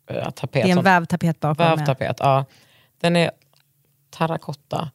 [0.09, 0.51] eh, tapet.
[0.53, 1.65] Det är en sån vävtapet bakom.
[1.67, 2.17] med- vävtapet.
[2.20, 2.45] Ja.
[3.01, 3.32] Den är
[4.09, 4.91] terrakotta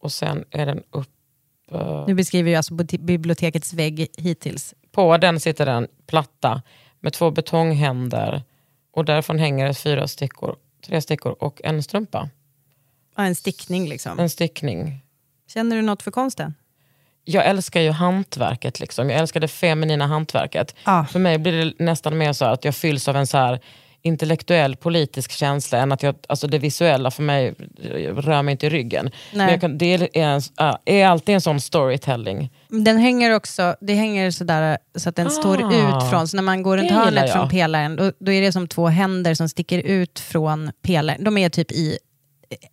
[0.00, 1.08] och sen är den upp...
[1.70, 4.74] eh, Nu beskriver jag alltså bibliotekets vägg hittills.
[4.92, 6.62] På den sitter en platta
[7.00, 8.42] med två betonghänder
[8.92, 10.56] och därifrån hänger fyra stickor,
[10.86, 12.28] tre stickor och en strumpa.
[13.18, 14.18] Ja, en stickning liksom.
[14.18, 15.02] En stickning.
[15.52, 16.54] Känner du något för konsten?
[17.24, 18.80] Jag älskar ju hantverket.
[18.80, 19.10] Liksom.
[19.10, 20.74] Jag älskar det feminina hantverket.
[20.84, 21.06] Ja.
[21.12, 23.60] För mig blir det nästan mer så att jag fylls av en så här
[24.02, 27.54] intellektuell politisk känsla än att jag, alltså det visuella för mig
[28.16, 29.10] rör mig inte i ryggen.
[29.60, 30.40] Kan, det är, en,
[30.84, 32.50] är alltid en sån storytelling.
[32.68, 35.30] Den hänger också, det hänger sådär så att den Ah.
[35.30, 38.52] står ut från, så när man går runt hörnet från pelaren, då, då är det
[38.52, 41.24] som två händer som sticker ut från pelaren.
[41.24, 41.98] De är typ i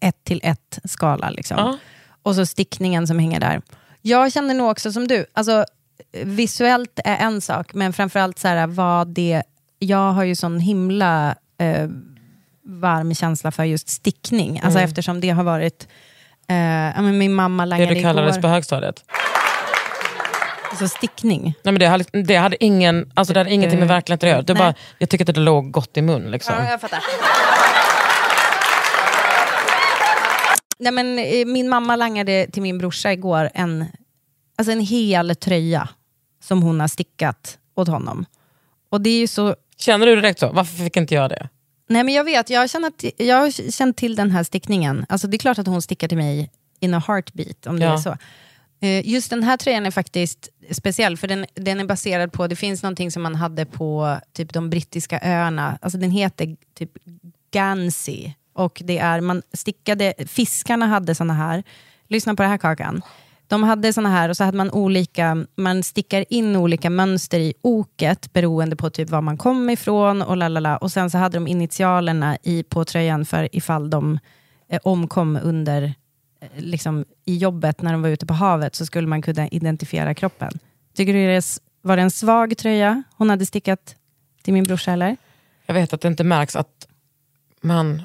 [0.02, 1.30] ett till ett skala.
[1.30, 1.58] Liksom.
[1.58, 1.78] Ja.
[2.24, 3.62] Och så stickningen som hänger där.
[4.02, 5.66] Jag känner nog också som du, alltså,
[6.24, 9.44] visuellt är en sak, men framförallt så här, vad det...
[9.80, 11.90] Jag har ju sån himla eh,
[12.66, 14.90] varm känsla för just stickning, alltså Mm.
[14.90, 15.88] eftersom det har varit...
[16.48, 16.56] Eh,
[17.02, 18.42] men min mamma Det langade du kallades igår.
[18.42, 19.04] på högstadiet.
[20.70, 21.44] Alltså stickning.
[21.44, 24.42] Nej, men det, hade, det hade ingen, alltså det hade ingenting med verkligheten att göra.
[24.42, 26.24] Det bara, jag tycker att det låg gott i mun.
[26.32, 26.56] Liksom.
[26.60, 27.00] Ja, jag fattar.
[30.80, 33.86] Nej, men, eh, min mamma langade till min brorsa igår en,
[34.56, 35.90] alltså en hel tröja
[36.44, 38.26] som hon har stickat åt honom.
[38.90, 39.56] Och det är ju så...
[39.78, 40.52] Känner du direkt så?
[40.52, 41.50] Varför fick inte jag det?
[41.90, 45.06] Nej men jag vet, jag har, känt, jag har känt till den här stickningen.
[45.10, 47.94] Alltså det är klart att hon stickar till mig in a heartbeat, om det Ja.
[47.94, 48.18] är så.
[48.80, 52.56] Eh, Just den här tröjan är faktiskt speciell, för den, den är baserad på, det
[52.56, 56.92] finns någonting som man hade på typ de brittiska öarna, alltså den heter typ
[57.52, 58.34] Gansey.
[58.56, 61.64] Och det är, man stickade, fiskarna hade såna här,
[62.08, 63.02] lyssna på det här Kakan.
[63.48, 67.54] De hade såna här och så hade man olika, man stickar in olika mönster i
[67.62, 70.78] oket beroende på typ var man kom ifrån och lalala.
[70.78, 74.20] Och sen så hade de initialerna i, på tröjan för ifall de
[74.70, 75.84] eh, omkom under
[76.42, 80.14] eh, liksom, i jobbet när de var ute på havet så skulle man kunna identifiera
[80.14, 80.52] kroppen.
[80.96, 83.96] Tycker du det var det en svag tröja hon hade stickat
[84.44, 85.18] till min brorsa eller?
[85.66, 86.88] Jag vet att det inte märks att
[87.62, 88.02] man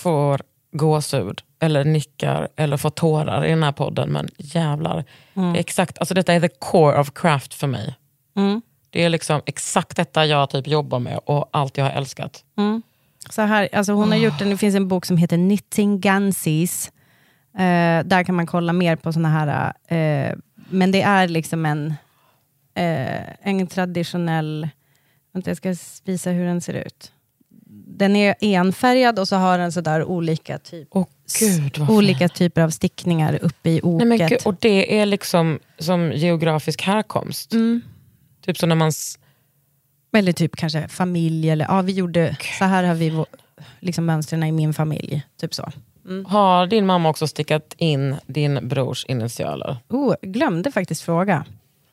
[0.00, 0.40] får
[0.72, 4.08] gåshud eller nickar eller får tårar i den här podden.
[4.12, 5.52] Men jävlar, Mm.
[5.52, 7.94] det är exakt, alltså detta är the core of craft för mig.
[8.36, 8.62] Mm.
[8.90, 12.44] Det är liksom exakt detta jag typ jobbar med och allt jag har älskat.
[12.58, 12.82] Mm.
[13.30, 16.92] Så här, alltså hon har gjort en, det finns en bok som heter Knitting Gansies.
[17.54, 21.94] Eh, där kan man kolla mer på såna här, eh, men det är liksom en,
[22.74, 24.68] eh, en traditionell,
[25.32, 25.74] vänta jag ska
[26.04, 27.12] visa hur den ser ut.
[28.00, 30.88] Den är enfärgad och så har den sådär olika, typ,
[31.40, 34.08] Gud, vad olika typer av stickningar uppe i oket.
[34.08, 37.52] Nej, men gud, och det är liksom som geografisk härkomst.
[37.52, 37.80] Mm.
[38.44, 38.92] Typ så när man...
[40.16, 43.24] Eller typ kanske familj, eller ja, vi gjorde, så här har vi
[43.80, 45.22] liksom mönstren i min familj.
[45.40, 45.72] Typ så.
[46.26, 49.76] Har din mamma också stickat in din brors initialer?
[49.88, 51.44] Oh, glömde faktiskt fråga.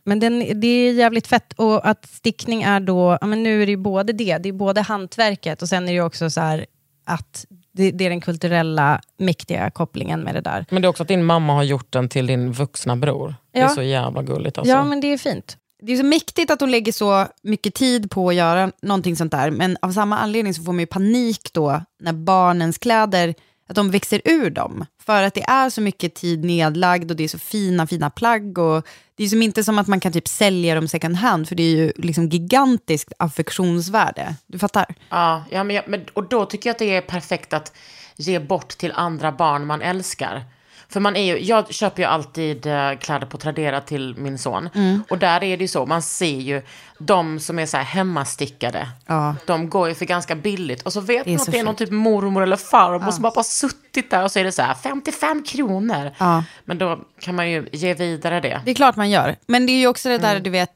[0.08, 1.53] Men den, det är jävligt fett.
[1.55, 4.53] Och att stickning är då, ja, men nu är det ju både det, det är
[4.53, 6.66] både hantverket och sen är det ju också så här
[7.05, 10.66] att det, det är den kulturella mäktiga kopplingen med det där.
[10.70, 13.36] Men det är också att din mamma har gjort den till din vuxna bror.
[13.53, 13.70] Det är Ja.
[13.70, 14.58] så jävla gulligt.
[14.58, 14.74] Alltså.
[14.74, 15.58] Ja, men det är fint.
[15.82, 19.32] Det är så mäktigt att hon lägger så mycket tid på att göra någonting sånt
[19.32, 23.34] där, men av samma anledning så får man ju panik då när barnens kläder,
[23.70, 24.86] att de växer ur dem.
[25.08, 28.58] För att det är så mycket tid nedlagd och det är så fina, fina plagg.
[28.58, 31.55] Och det är som inte som att man kan typ sälja dem second hand, för
[31.55, 34.36] det är ju liksom gigantiskt affektionsvärde.
[34.47, 34.95] Du fattar?
[35.10, 37.76] Ja, ja, men, jag, men, och då tycker jag att det är perfekt att
[38.16, 40.43] ge bort till andra barn man älskar.
[40.89, 44.69] För man är ju, jag köper ju alltid eh, kläder på Tradera till min son.
[44.75, 45.03] Mm.
[45.09, 46.61] Och där är det ju så, man ser ju
[46.99, 48.88] de som är så här hemmastickade.
[49.05, 49.36] Ja.
[49.45, 50.82] De går ju för ganska billigt.
[50.82, 51.89] Och så vet man att det är någon fint.
[51.89, 53.11] typ mormor eller farmor Ja.
[53.11, 56.11] som bara, bara suttit där och så är det så här 55 kronor.
[56.17, 56.43] Ja.
[56.65, 58.61] Men då kan man ju ge vidare det.
[58.65, 59.36] Det är klart man gör.
[59.47, 60.43] Men det är ju också det där, Mm.
[60.43, 60.71] du vet,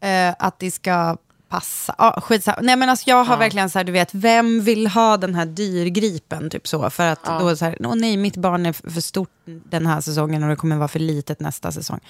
[0.00, 1.16] eh, att det ska
[1.48, 1.94] passa.
[1.98, 2.58] Ah, skitsamma.
[2.62, 3.38] Nej men alltså jag har Ja.
[3.38, 6.50] verkligen så här, du vet, vem vill ha den här dyrgripen?
[6.50, 6.90] Typ så.
[6.90, 7.38] För att Ja.
[7.38, 10.56] då så här, åh nej, mitt barn är för stort den här säsongen och det
[10.56, 12.00] kommer vara för litet nästa säsong.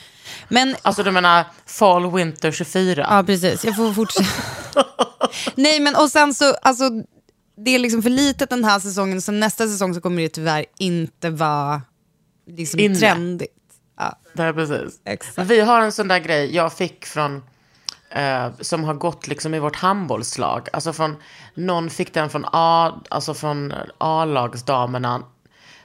[0.49, 3.07] Men, Alltså du menar fall winter 24?
[3.11, 4.27] ja precis, jag får fortsätta.
[5.55, 6.91] nej men och sen så, alltså
[7.65, 10.65] det är liksom för litet den här säsongen, så nästa säsong så kommer det tyvärr
[10.79, 11.83] inte vara
[12.47, 12.95] liksom Inne.
[12.99, 13.53] trendigt.
[13.99, 14.19] Ja.
[14.35, 15.01] Det är precis.
[15.05, 15.51] Exakt.
[15.51, 17.43] Vi har en sån där grej jag fick från,
[18.11, 20.69] eh, som har gått liksom i vårt handbollslag.
[20.73, 21.17] Alltså från,
[21.55, 25.23] någon fick den från A, alltså från A-lagsdamerna.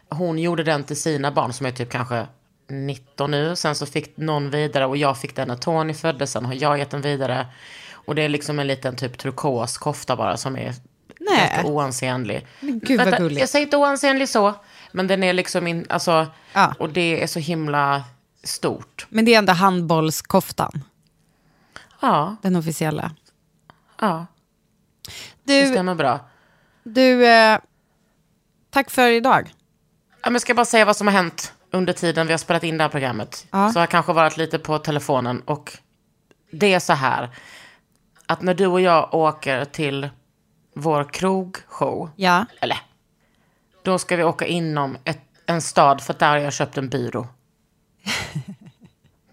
[0.09, 2.27] Hon gjorde den till sina barn som är typ kanske
[2.69, 3.55] 19 nu.
[3.55, 6.31] Sen så fick någon vidare och jag fick den när Tony föddes.
[6.31, 7.47] Sen har jag gett den vidare.
[8.05, 10.73] Och det är liksom en liten typ turkos kofta bara som är
[11.19, 11.37] Nej.
[11.37, 12.47] ganska oansenlig.
[12.59, 13.39] Men gud vad gulligt.
[13.39, 14.53] Jag säger inte oansenlig så,
[14.91, 16.73] men den är liksom in, alltså, Ja.
[16.79, 18.03] och det är så himla
[18.43, 19.05] stort.
[19.09, 20.83] Men det är ändå handbollskoftan,
[22.03, 23.11] Ja, den officiella.
[24.01, 24.25] ja.
[25.43, 26.19] Det Du, stämmer bra.
[26.83, 27.59] du eh,
[28.69, 29.53] tack för idag.
[30.23, 32.63] Ja, men ska jag bara säga vad som har hänt under tiden vi har spelat
[32.63, 33.47] in det här programmet.
[33.51, 33.71] Ja.
[33.71, 35.77] Så har jag kanske varit lite på telefonen och
[36.51, 37.29] det är så här
[38.25, 40.09] att när du och jag åker till
[40.75, 42.45] vår krogshow, Ja.
[42.61, 42.77] eller
[43.83, 47.27] då ska vi åka inom ett, en stad för där har jag köpt en byrå.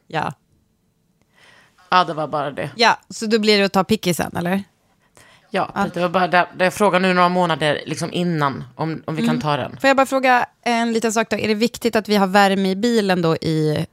[0.06, 0.32] Ja.
[1.90, 2.70] Ja, det var bara det.
[2.76, 4.62] ja, så då blir det att ta pickisen, eller?
[5.50, 9.22] Ja, det var bara det, jag frågade nu några månader liksom innan om, om vi
[9.22, 9.34] Mm.
[9.34, 9.76] kan ta den.
[9.80, 11.36] Får jag bara fråga en liten sak då?
[11.36, 13.86] Är det viktigt att vi har värme i bilen då i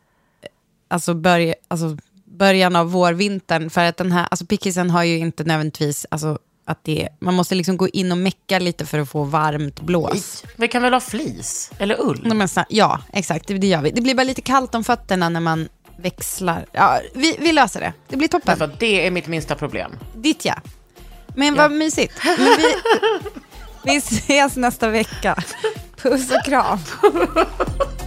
[0.87, 3.69] alltså börj, alltså början av vårvintern?
[3.69, 7.55] För att den här, alltså pickisen har ju inte nödvändigtvis, alltså att det, man måste
[7.55, 10.43] liksom gå in och mecka lite för att få varmt blås.
[10.55, 12.33] Vi kan väl ha flis eller ull?
[12.35, 13.91] Men Ja, exakt, det gör vi.
[13.91, 16.65] Det blir bara lite kallt om fötterna när man växlar.
[16.71, 17.93] Ja, vi, vi löser det.
[18.07, 18.61] Det blir toppen.
[18.61, 19.91] Att det är mitt minsta problem.
[20.15, 20.55] Ditt ja.
[21.35, 22.13] Men vad mysigt.
[22.23, 22.75] Men vi,
[23.83, 25.43] vi ses nästa vecka.
[26.01, 26.79] Puss och kram.